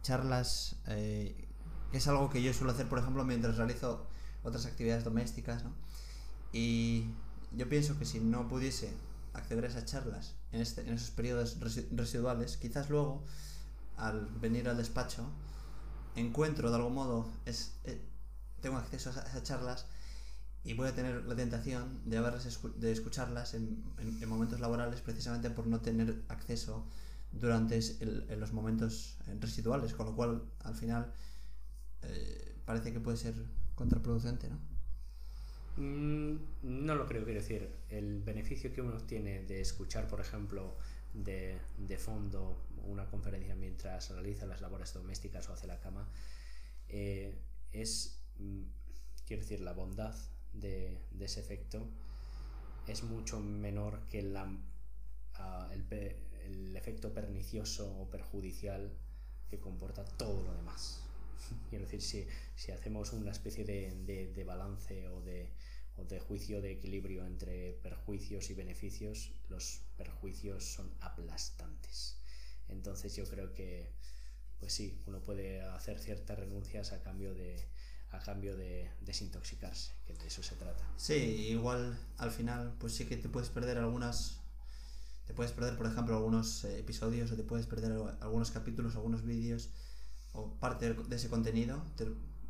charlas, 0.02 0.76
eh, 0.86 1.48
es 1.92 2.06
algo 2.08 2.30
que 2.30 2.42
yo 2.42 2.52
suelo 2.52 2.72
hacer, 2.72 2.88
por 2.88 2.98
ejemplo, 2.98 3.24
mientras 3.24 3.56
realizo 3.56 4.06
otras 4.42 4.66
actividades 4.66 5.04
domésticas, 5.04 5.64
¿no? 5.64 5.72
Y 6.52 7.10
yo 7.52 7.68
pienso 7.68 7.98
que 7.98 8.04
si 8.04 8.20
no 8.20 8.48
pudiese 8.48 8.92
acceder 9.32 9.64
a 9.64 9.68
esas 9.68 9.84
charlas 9.84 10.34
en, 10.52 10.60
este, 10.60 10.82
en 10.82 10.94
esos 10.94 11.10
periodos 11.10 11.58
residuales, 11.92 12.56
quizás 12.56 12.90
luego, 12.90 13.24
al 13.96 14.26
venir 14.40 14.68
al 14.68 14.76
despacho, 14.76 15.24
encuentro 16.16 16.70
de 16.70 16.76
algún 16.76 16.94
modo, 16.94 17.26
es, 17.46 17.74
eh, 17.84 18.00
tengo 18.60 18.76
acceso 18.76 19.10
a 19.10 19.22
esas 19.22 19.42
charlas 19.42 19.86
y 20.64 20.74
voy 20.74 20.88
a 20.88 20.94
tener 20.94 21.24
la 21.24 21.36
tentación 21.36 22.00
de, 22.04 22.18
haberlas 22.18 22.60
de 22.76 22.92
escucharlas 22.92 23.54
en, 23.54 23.82
en, 23.98 24.28
momentos 24.28 24.60
laborales 24.60 25.00
precisamente 25.00 25.50
por 25.50 25.66
no 25.66 25.80
tener 25.80 26.22
acceso 26.28 26.84
durante 27.32 27.78
en 27.78 28.40
los 28.40 28.52
momentos 28.52 29.16
residuales, 29.40 29.94
con 29.94 30.06
lo 30.06 30.16
cual 30.16 30.42
al 30.60 30.74
final 30.74 31.12
eh, 32.02 32.56
parece 32.64 32.92
que 32.92 33.00
puede 33.00 33.16
ser 33.16 33.34
contraproducente, 33.74 34.48
¿no? 34.48 34.58
Mm, 35.78 36.36
no 36.62 36.96
lo 36.96 37.06
creo, 37.06 37.24
quiero 37.24 37.40
decir, 37.40 37.70
el 37.88 38.20
beneficio 38.20 38.72
que 38.72 38.82
uno 38.82 38.98
tiene 39.06 39.44
de 39.44 39.60
escuchar, 39.60 40.08
por 40.08 40.20
ejemplo, 40.20 40.76
de, 41.14 41.56
de 41.78 41.98
fondo 41.98 42.64
una 42.84 43.06
conferencia 43.08 43.54
mientras 43.54 44.10
realiza 44.10 44.44
las 44.44 44.60
labores 44.60 44.92
domésticas 44.92 45.48
o 45.48 45.52
hace 45.52 45.68
la 45.68 45.78
cama, 45.78 46.08
eh, 46.88 47.38
es, 47.70 48.24
mm, 48.38 48.62
quiero 49.24 49.42
decir, 49.42 49.60
la 49.60 49.72
bondad 49.72 50.16
de, 50.52 50.98
ese 51.20 51.40
efecto 51.40 51.88
es 52.88 53.04
mucho 53.04 53.38
menor 53.38 54.00
que 54.08 54.22
la, 54.22 54.52
ah, 55.34 55.70
el, 55.72 55.86
el 56.44 56.76
efecto 56.76 57.14
pernicioso 57.14 57.88
o 58.00 58.10
perjudicial 58.10 58.90
que 59.48 59.60
comporta 59.60 60.04
todo 60.04 60.42
lo 60.42 60.54
demás. 60.54 61.04
Quiero 61.70 61.84
decir, 61.84 62.02
si, 62.02 62.26
si 62.56 62.72
hacemos 62.72 63.12
una 63.12 63.30
especie 63.30 63.64
de, 63.64 64.32
de 64.34 64.44
balance 64.44 65.08
o 65.08 65.20
de, 65.20 65.52
o 65.98 66.04
de 66.04 66.20
juicio 66.20 66.62
de 66.62 66.72
equilibrio 66.72 67.26
entre 67.26 67.72
perjuicios 67.82 68.50
y 68.50 68.54
beneficios, 68.54 69.32
los 69.48 69.82
perjuicios 69.96 70.64
son 70.64 70.90
aplastantes. 71.00 72.16
Entonces 72.68 73.16
yo 73.16 73.24
creo 73.24 73.52
que, 73.52 73.90
pues 74.60 74.72
sí, 74.72 75.00
uno 75.06 75.20
puede 75.20 75.60
hacer 75.62 75.98
ciertas 75.98 76.38
renuncias 76.38 76.92
a 76.92 77.02
cambio 77.02 77.34
de, 77.34 77.68
a 78.10 78.20
cambio 78.20 78.56
de 78.56 78.90
desintoxicarse, 79.00 79.92
que 80.06 80.14
de 80.14 80.26
eso 80.26 80.42
se 80.42 80.54
trata. 80.54 80.84
Sí, 80.96 81.14
igual 81.50 81.98
al 82.18 82.30
final, 82.30 82.74
pues 82.78 82.94
sí 82.94 83.06
que 83.06 83.16
te 83.16 83.28
puedes 83.28 83.48
perder 83.48 83.78
algunas, 83.78 84.40
te 85.26 85.34
puedes 85.34 85.52
perder, 85.52 85.76
por 85.76 85.86
ejemplo, 85.86 86.14
algunos 86.14 86.64
eh, 86.64 86.78
episodios 86.78 87.32
o 87.32 87.36
te 87.36 87.42
puedes 87.42 87.66
perder 87.66 87.92
algunos 88.20 88.50
capítulos, 88.50 88.94
algunos 88.94 89.24
vídeos 89.24 89.70
o 90.32 90.52
parte 90.60 90.94
de 90.94 91.16
ese 91.16 91.28
contenido, 91.28 91.82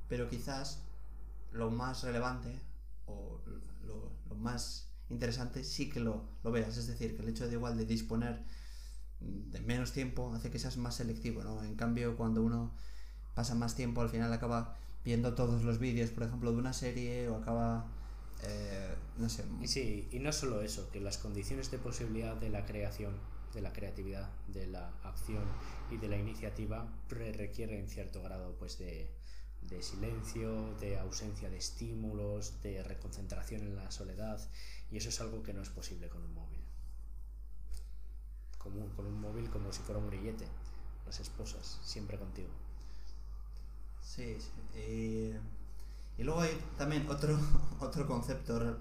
pero 0.09 0.29
quizás 0.29 0.83
lo 1.53 1.71
más 1.71 2.03
relevante 2.03 2.68
o 3.09 3.41
lo, 3.85 4.13
lo, 4.29 4.37
más 4.37 4.89
interesante 5.11 5.65
sí 5.65 5.89
que 5.89 6.01
lo, 6.01 6.29
lo, 6.43 6.53
veas. 6.53 6.77
Es 6.77 6.87
decir, 6.87 7.17
que 7.17 7.23
el 7.23 7.29
hecho 7.29 7.47
de 7.47 7.55
igual 7.55 7.77
de 7.77 7.87
disponer 7.87 8.45
de 9.21 9.61
menos 9.61 9.93
tiempo 9.93 10.33
hace 10.35 10.51
que 10.51 10.59
seas 10.59 10.77
más 10.77 10.97
selectivo, 10.97 11.43
¿no? 11.43 11.65
En 11.65 11.75
cambio, 11.75 12.17
cuando 12.17 12.43
uno 12.43 12.73
pasa 13.35 13.55
más 13.55 13.75
tiempo, 13.75 14.01
al 14.01 14.11
final 14.11 14.33
acaba 14.33 14.77
viendo 15.05 15.35
todos 15.35 15.65
los 15.65 15.79
vídeos, 15.79 16.11
por 16.11 16.25
ejemplo, 16.25 16.53
de 16.53 16.59
una 16.59 16.73
serie 16.73 17.29
o 17.29 17.37
acaba... 17.37 17.87
Eh, 18.45 18.95
no 19.17 19.29
sé. 19.29 19.45
Y 19.61 19.67
sí, 19.67 20.09
y 20.13 20.21
no 20.21 20.33
solo 20.33 20.63
eso, 20.63 20.91
que 20.91 21.01
las 21.01 21.19
condiciones 21.19 21.71
de 21.71 21.79
posibilidad 21.79 22.37
de 22.37 22.51
la 22.51 22.65
creación, 22.65 23.15
de 23.53 23.61
la 23.61 23.73
creatividad, 23.73 24.31
de 24.47 24.67
la 24.69 24.93
acción 25.03 25.43
y 25.91 25.97
de 25.97 26.09
la 26.09 26.19
iniciativa 26.19 26.87
requieren 27.09 27.89
cierto 27.89 28.23
grado 28.23 28.55
pues 28.59 28.79
de, 28.79 29.11
de 29.63 29.83
silencio, 29.83 30.75
de 30.81 30.99
ausencia 30.99 31.51
de 31.51 31.59
estímulos, 31.59 32.61
de 32.63 32.83
reconcentración 32.83 33.63
en 33.63 33.77
la 33.77 33.91
soledad, 33.91 34.41
y 34.91 34.97
eso 34.97 35.09
es 35.11 35.21
algo 35.21 35.43
que 35.43 35.53
no 35.53 35.63
es 35.63 35.69
posible 35.69 36.09
con 36.09 36.23
un 36.23 36.35
móvil. 36.35 36.61
Como, 38.59 38.89
con 38.95 39.07
un 39.07 39.21
móvil 39.21 39.51
como 39.51 39.73
si 39.73 39.83
fuera 39.83 40.01
un 40.01 40.09
grillete, 40.09 40.47
las 41.07 41.21
esposas, 41.21 41.79
siempre 41.83 42.19
contigo. 42.19 42.51
Sí, 44.03 44.37
sí. 44.41 45.41
Y, 46.17 46.23
luego 46.23 46.41
hay 46.41 46.59
también 46.77 47.09
otro, 47.09 47.39
otro 47.81 48.07
concepto 48.07 48.79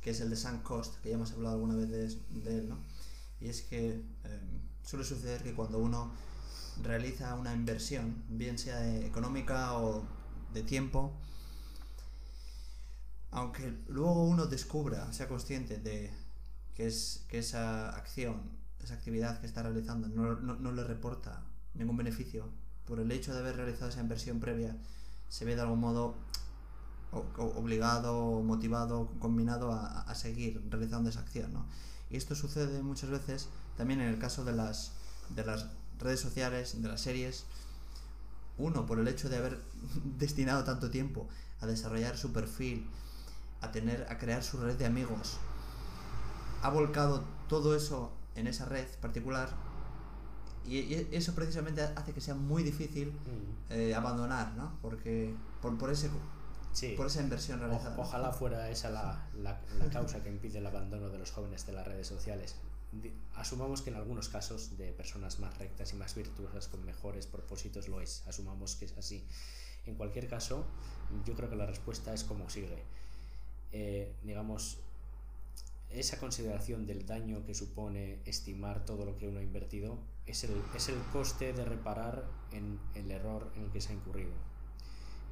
que 0.00 0.10
es 0.10 0.20
el 0.20 0.30
de 0.30 0.36
sunk 0.36 0.62
cost, 0.62 0.96
que 1.02 1.10
ya 1.10 1.16
hemos 1.16 1.32
hablado 1.32 1.54
alguna 1.56 1.76
vez 1.76 1.90
de, 1.90 2.58
él, 2.58 2.68
¿no? 2.68 2.78
Y 3.40 3.48
es 3.48 3.62
que 3.62 4.02
eh, 4.24 4.40
suele 4.82 5.04
suceder 5.04 5.42
que 5.42 5.54
cuando 5.54 5.78
uno 5.78 6.12
realiza 6.82 7.34
una 7.34 7.52
inversión, 7.52 8.22
bien 8.28 8.58
sea 8.58 8.96
económica 8.98 9.74
o 9.74 10.02
de 10.52 10.62
tiempo, 10.62 11.12
aunque 13.30 13.72
luego 13.88 14.24
uno 14.24 14.46
descubra, 14.46 15.12
sea 15.12 15.28
consciente 15.28 15.78
de 15.78 16.10
que, 16.74 16.86
es, 16.86 17.24
que 17.28 17.38
esa 17.38 17.90
acción, 17.90 18.42
esa 18.82 18.94
actividad 18.94 19.40
que 19.40 19.46
está 19.46 19.62
realizando 19.62 20.08
no, 20.08 20.34
no, 20.34 20.72
le 20.72 20.84
reporta 20.84 21.42
ningún 21.74 21.96
beneficio, 21.96 22.48
por 22.86 22.98
el 22.98 23.12
hecho 23.12 23.32
de 23.32 23.40
haber 23.40 23.56
realizado 23.56 23.90
esa 23.90 24.00
inversión 24.00 24.40
previa, 24.40 24.76
se 25.28 25.44
ve 25.44 25.54
de 25.54 25.60
algún 25.60 25.80
modo 25.80 26.16
obligado, 27.36 28.42
motivado, 28.42 29.10
combinado 29.18 29.72
a, 29.72 30.02
a, 30.02 30.14
seguir 30.14 30.64
realizando 30.70 31.10
esa 31.10 31.20
acción. 31.20 31.52
¿no? 31.52 31.66
Y 32.08 32.16
esto 32.16 32.34
sucede 32.34 32.82
muchas 32.82 33.10
veces 33.10 33.48
también 33.76 34.00
en 34.00 34.08
el 34.08 34.18
caso 34.18 34.44
de 34.44 34.52
las, 34.52 34.92
de 35.34 35.44
las 35.44 35.66
redes 36.00 36.20
sociales, 36.20 36.80
de 36.80 36.88
las 36.88 37.00
series. 37.00 37.44
Uno, 38.58 38.86
por 38.86 38.98
el 38.98 39.08
hecho 39.08 39.28
de 39.28 39.36
haber 39.36 39.60
destinado 40.18 40.64
tanto 40.64 40.90
tiempo 40.90 41.28
a 41.60 41.66
desarrollar 41.66 42.16
su 42.16 42.32
perfil, 42.32 42.86
a 43.60 43.70
tener, 43.70 44.06
a 44.08 44.18
crear 44.18 44.42
su 44.42 44.58
red 44.58 44.76
de 44.76 44.86
amigos, 44.86 45.38
ha 46.62 46.70
volcado 46.70 47.24
todo 47.48 47.74
eso 47.74 48.12
en 48.34 48.46
esa 48.46 48.64
red 48.64 48.86
particular 49.00 49.50
y, 50.66 51.08
eso 51.12 51.34
precisamente 51.34 51.82
hace 51.82 52.12
que 52.12 52.20
sea 52.20 52.34
muy 52.34 52.62
difícil 52.62 53.08
mm. 53.08 53.72
eh, 53.72 53.94
abandonar, 53.94 54.52
¿no? 54.54 54.72
Porque 54.82 55.34
por, 55.60 55.76
por 55.78 55.90
ese 55.90 56.10
por 56.96 57.06
esa 57.06 57.20
inversión 57.20 57.58
realizada. 57.58 57.96
ojalá 57.98 58.32
fuera 58.32 58.70
esa 58.70 58.90
la, 58.90 59.26
la, 59.34 59.60
causa 59.92 60.22
que 60.22 60.28
impide 60.28 60.58
el 60.58 60.66
abandono 60.66 61.08
de 61.08 61.18
los 61.18 61.32
jóvenes 61.32 61.66
de 61.66 61.72
las 61.72 61.84
redes 61.84 62.06
sociales. 62.06 62.54
Asumamos 63.34 63.82
que 63.82 63.90
en 63.90 63.96
algunos 63.96 64.28
casos 64.28 64.76
de 64.76 64.92
personas 64.92 65.38
más 65.38 65.56
rectas 65.58 65.92
y 65.92 65.96
más 65.96 66.14
virtuosas 66.14 66.68
con 66.68 66.84
mejores 66.84 67.26
propósitos 67.26 67.88
lo 67.88 68.00
es. 68.00 68.26
Asumamos 68.26 68.76
que 68.76 68.86
es 68.86 68.96
así. 68.98 69.24
En 69.86 69.94
cualquier 69.94 70.28
caso, 70.28 70.66
yo 71.24 71.34
creo 71.34 71.48
que 71.48 71.56
la 71.56 71.66
respuesta 71.66 72.12
es 72.12 72.24
como 72.24 72.50
sigue. 72.50 72.82
Eh, 73.72 74.12
digamos, 74.22 74.78
esa 75.90 76.18
consideración 76.18 76.86
del 76.86 77.06
daño 77.06 77.44
que 77.46 77.54
supone 77.54 78.20
estimar 78.24 78.84
todo 78.84 79.04
lo 79.04 79.16
que 79.16 79.28
uno 79.28 79.40
ha 79.40 79.42
invertido 79.42 79.98
es 80.26 80.44
el, 80.44 80.62
es 80.74 80.88
el 80.88 81.00
coste 81.12 81.52
de 81.52 81.64
reparar 81.64 82.28
en 82.52 82.78
el 82.94 83.10
error 83.10 83.52
en 83.56 83.64
el 83.64 83.70
que 83.70 83.80
se 83.80 83.92
ha 83.92 83.96
incurrido. 83.96 84.32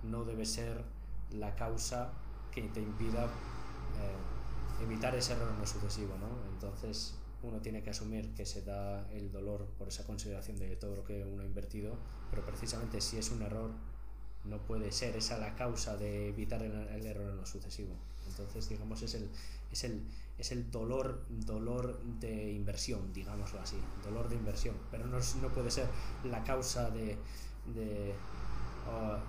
No 0.03 0.25
debe 0.25 0.47
ser 0.47 0.85
la 1.31 1.55
causa 1.57 2.12
que 2.53 2.62
te 2.62 2.81
impida 2.81 3.27
eh, 3.27 4.85
evitar 4.85 5.14
ese 5.14 5.33
error 5.33 5.51
en 5.53 5.59
lo 5.59 5.66
sucesivo. 5.66 6.16
¿no? 6.18 6.53
Entonces 6.53 7.14
uno 7.42 7.61
tiene 7.61 7.83
que 7.83 7.90
asumir 7.90 8.35
que 8.35 8.44
se 8.44 8.62
da 8.62 9.09
el 9.12 9.31
dolor 9.31 9.66
por 9.79 9.88
esa 9.88 10.05
consideración 10.05 10.59
de 10.59 10.77
todo 10.77 10.96
lo 10.96 11.05
que 11.05 11.24
uno 11.24 11.42
ha 11.42 11.46
invertido, 11.46 11.96
pero 12.31 12.44
precisamente 12.44 13.01
si 13.01 13.18
es 13.18 13.31
un 13.31 13.42
error 13.42 13.70
no 14.44 14.59
puede 14.59 14.90
ser 14.92 15.16
esa 15.16 15.38
la 15.38 15.55
causa 15.55 15.96
de 15.96 16.29
evitar 16.29 16.62
el, 16.62 17.07
error 17.07 17.31
en 17.31 17.37
lo 17.37 17.46
sucesivo. 17.46 17.94
Entonces, 18.29 18.68
digamos, 18.68 19.03
es 19.03 19.14
el, 19.14 19.29
es 19.72 19.85
el, 19.85 20.03
es 20.38 20.53
el 20.53 20.70
dolor, 20.70 21.24
dolor 21.29 22.01
de 22.20 22.53
inversión, 22.53 23.12
digámoslo 23.12 23.61
así, 23.61 23.77
dolor 24.03 24.29
de 24.29 24.37
inversión, 24.37 24.77
pero 24.90 25.07
no, 25.07 25.18
no 25.40 25.48
puede 25.53 25.70
ser 25.70 25.87
la 26.24 26.42
causa 26.44 26.90
de, 26.90 27.16
de 27.74 28.14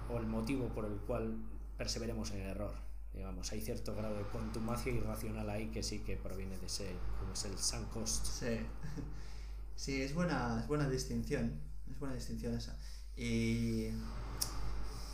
o, 0.10 0.18
el 0.18 0.28
motivo 0.28 0.68
por 0.70 0.86
el 0.86 0.98
cual 1.00 1.38
perseveremos 1.78 2.32
en 2.32 2.42
el 2.42 2.48
error. 2.48 2.89
Digamos, 3.14 3.52
hay 3.52 3.62
cierto 3.62 3.96
grado 3.96 4.18
de 4.18 4.24
contumacia 4.24 4.92
irracional 4.92 5.50
ahí 5.50 5.68
que 5.72 5.84
sí 5.84 6.00
que 6.00 6.16
proviene 6.16 6.58
de 6.58 6.68
ese, 6.68 6.96
como 7.20 7.34
es 7.34 7.46
el 7.46 7.58
sunk 7.58 7.90
cost. 7.90 8.26
Sí, 8.26 8.60
sí 9.76 10.02
es, 10.02 10.14
buena, 10.14 10.60
es 10.62 10.68
buena 10.68 10.88
distinción, 10.88 11.60
es 11.90 12.00
buena 12.00 12.16
distinción 12.16 12.54
esa. 12.54 12.78
Y 13.18 13.90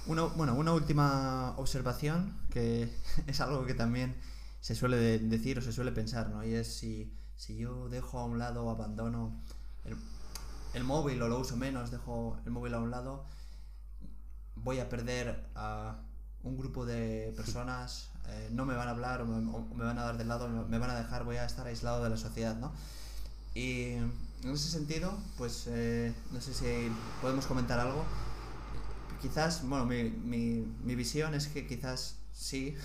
una, 0.07 0.23
bueno, 0.23 0.53
una 0.55 0.73
última 0.73 1.55
observación, 1.57 2.37
que 2.51 2.93
es 3.27 3.41
algo 3.41 3.65
que 3.65 3.73
también 3.73 4.15
se 4.59 4.75
suele 4.75 5.19
decir 5.19 5.59
o 5.59 5.61
se 5.61 5.71
suele 5.71 5.91
pensar, 5.91 6.29
¿no? 6.29 6.43
Y 6.43 6.53
es 6.53 6.75
si, 6.77 7.13
si 7.35 7.55
yo 7.55 7.87
dejo 7.89 8.19
a 8.19 8.25
un 8.25 8.39
lado, 8.39 8.69
abandono 8.69 9.41
el, 9.83 9.95
el, 10.73 10.83
móvil 10.83 11.21
o 11.21 11.27
lo 11.27 11.39
uso 11.39 11.55
menos, 11.55 11.91
dejo 11.91 12.37
el 12.45 12.51
móvil 12.51 12.73
a 12.73 12.79
un 12.79 12.91
lado, 12.91 13.25
voy 14.55 14.79
a 14.79 14.89
perder 14.89 15.49
a 15.55 16.01
un 16.45 16.57
grupo 16.57 16.85
de 16.85 17.33
personas, 17.35 18.09
eh, 18.29 18.49
no 18.51 18.65
me 18.65 18.75
van 18.75 18.87
a 18.87 18.91
hablar 18.91 19.21
o 19.21 19.25
me, 19.25 19.83
van 19.83 19.97
a 19.97 20.03
dar 20.03 20.17
de 20.17 20.25
lado, 20.25 20.47
me 20.47 20.77
van 20.77 20.89
a 20.89 20.95
dejar, 20.95 21.25
voy 21.25 21.37
a 21.37 21.45
estar 21.45 21.67
aislado 21.67 22.03
de 22.03 22.09
la 22.09 22.17
sociedad, 22.17 22.55
¿no? 22.55 22.71
Y 23.53 23.93
en 23.93 24.51
ese 24.53 24.69
sentido, 24.69 25.17
pues 25.37 25.65
eh, 25.67 26.13
no 26.31 26.39
sé 26.41 26.53
si 26.53 26.91
podemos 27.21 27.45
comentar 27.45 27.79
algo. 27.79 28.03
Quizás, 29.21 29.67
bueno, 29.67 29.85
mi, 29.85 30.03
mi, 30.03 30.65
mi 30.83 30.95
visión 30.95 31.33
es 31.33 31.47
que 31.47 31.65
quizás 31.67 32.17
sí, 32.31 32.77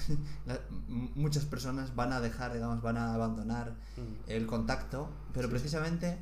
muchas 1.14 1.44
personas 1.44 1.94
van 1.94 2.12
a 2.12 2.20
dejar, 2.20 2.53
digamos, 2.55 2.81
van 2.83 2.96
a 2.96 3.14
abandonar 3.14 3.73
mm. 3.96 4.31
el 4.31 4.46
contacto, 4.46 5.11
pero 5.35 5.51
precisamente 5.51 6.18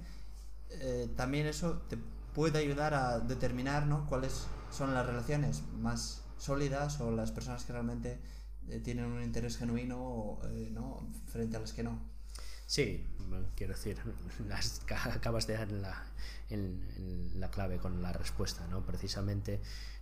eh, 0.71 1.09
también 1.17 1.47
eso 1.47 1.83
te 1.89 1.99
puede 2.35 2.59
ayudar 2.59 2.95
a 2.95 3.21
determinar 3.21 3.87
¿no? 3.87 4.07
cuáles 4.07 4.47
son 4.71 4.95
las 4.95 5.07
relaciones 5.07 5.63
más 5.81 6.23
sólidas 6.39 7.01
o 7.01 7.11
las 7.11 7.33
personas 7.33 7.65
que 7.65 7.73
realmente 7.73 8.19
eh, 8.69 8.81
tienen 8.81 9.07
un 9.07 9.23
interés 9.23 9.57
genuino 9.59 10.39
eh, 10.45 10.71
¿no? 10.73 11.07
frente 11.27 11.57
a 11.57 11.61
las 11.61 11.73
que 11.73 11.83
no. 11.83 11.99
Sí, 12.67 13.07
quiero 13.57 13.75
decir, 13.75 13.99
las, 14.49 14.83
acabas 14.91 15.47
de 15.47 15.55
dar 15.55 15.73
la, 15.73 16.05
la 17.35 17.51
clave 17.51 17.79
con 17.79 18.03
la 18.03 18.13
respuesta, 18.13 18.67
¿no? 18.69 18.85
Precisamente 18.85 19.61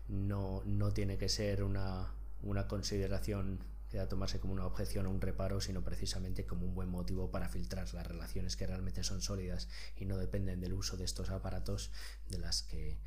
no, 0.08 0.62
no 0.64 0.92
tiene 0.92 1.16
que 1.16 1.28
ser 1.28 1.62
una 1.62 2.12
una 2.42 2.68
consideración 2.68 3.58
que 3.90 3.98
da 3.98 4.08
tomarse 4.08 4.40
como 4.40 4.52
una 4.52 4.66
objeción 4.66 5.06
o 5.06 5.10
un 5.10 5.20
reparo, 5.20 5.60
sino 5.60 5.82
precisamente 5.82 6.44
como 6.44 6.66
un 6.66 6.74
buen 6.74 6.88
motivo 6.88 7.30
para 7.30 7.48
filtrar 7.48 7.92
las 7.94 8.06
relaciones 8.06 8.56
que 8.56 8.66
realmente 8.66 9.04
son 9.04 9.20
sólidas 9.22 9.68
y 9.96 10.06
no 10.06 10.16
dependen 10.16 10.60
del 10.60 10.74
uso 10.74 10.96
de 10.96 11.04
estos 11.04 11.30
aparatos 11.30 11.90
de 12.28 12.38
las 12.38 12.62
que 12.62 12.98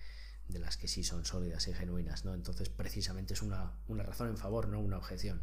de 0.50 0.60
las 0.60 0.78
que 0.78 0.88
sí 0.88 1.04
son 1.04 1.26
sólidas 1.26 1.68
y 1.68 1.74
genuinas, 1.74 2.26
¿no? 2.26 2.34
Entonces, 2.34 2.70
precisamente 2.70 3.34
es 3.34 3.42
una, 3.42 3.74
una 3.88 4.04
razón 4.04 4.30
en 4.30 4.38
favor, 4.38 4.68
no 4.68 4.80
una 4.80 4.98
objeción. 4.98 5.42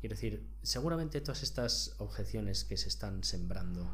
Quiero 0.00 0.14
decir, 0.14 0.48
seguramente 0.62 1.20
todas 1.20 1.42
estas 1.42 1.94
objeciones 1.98 2.64
que 2.64 2.78
se 2.78 2.88
están 2.88 3.22
sembrando 3.22 3.86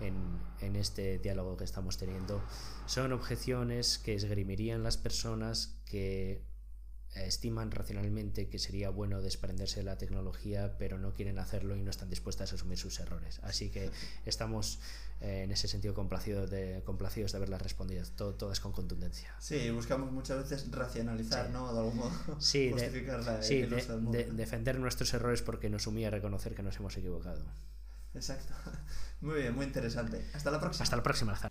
en, 0.00 0.14
en, 0.60 0.76
este 0.76 1.18
diálogo 1.18 1.56
que 1.56 1.64
estamos 1.64 1.96
teniendo 1.96 2.42
son 2.86 3.12
objeciones 3.12 3.98
que 3.98 4.14
esgrimirían 4.14 4.82
las 4.82 4.98
personas 4.98 5.80
que 5.86 6.49
estiman 7.14 7.70
racionalmente 7.70 8.48
que 8.48 8.58
sería 8.58 8.90
bueno 8.90 9.20
desprenderse 9.20 9.80
de 9.80 9.84
la 9.84 9.98
tecnología, 9.98 10.76
pero 10.78 10.98
no 10.98 11.12
quieren 11.12 11.38
hacerlo 11.38 11.76
y 11.76 11.82
no 11.82 11.90
están 11.90 12.08
dispuestas 12.08 12.52
a 12.52 12.54
asumir 12.54 12.78
sus 12.78 13.00
errores. 13.00 13.40
Así 13.42 13.70
que 13.70 13.90
estamos 14.26 14.78
eh, 15.20 15.42
en 15.44 15.52
ese 15.52 15.68
sentido 15.68 15.92
complacidos 15.94 16.50
de, 16.50 16.82
complacidos 16.84 17.32
de 17.32 17.38
haberlas 17.38 17.62
respondido, 17.62 18.04
todo, 18.16 18.34
todas 18.34 18.60
con 18.60 18.72
contundencia. 18.72 19.34
Sí, 19.40 19.70
buscamos 19.70 20.12
muchas 20.12 20.38
veces 20.38 20.70
racionalizar, 20.70 21.50
¿no? 21.50 21.72
De 21.72 21.78
algún 21.80 21.96
modo. 21.96 22.10
Sí, 22.40 22.72
defender 24.32 24.78
nuestros 24.78 25.12
errores 25.14 25.42
porque 25.42 25.68
nos 25.68 25.86
humilla 25.86 26.10
reconocer 26.10 26.54
que 26.54 26.62
nos 26.62 26.76
hemos 26.76 26.96
equivocado. 26.96 27.44
Exacto. 28.14 28.54
Muy 29.20 29.42
bien, 29.42 29.54
muy 29.54 29.66
interesante. 29.66 30.24
Hasta 30.32 30.50
la 30.50 30.58
próxima. 30.58 30.84
Hasta 30.84 30.96
la 30.96 31.02
próxima. 31.02 31.50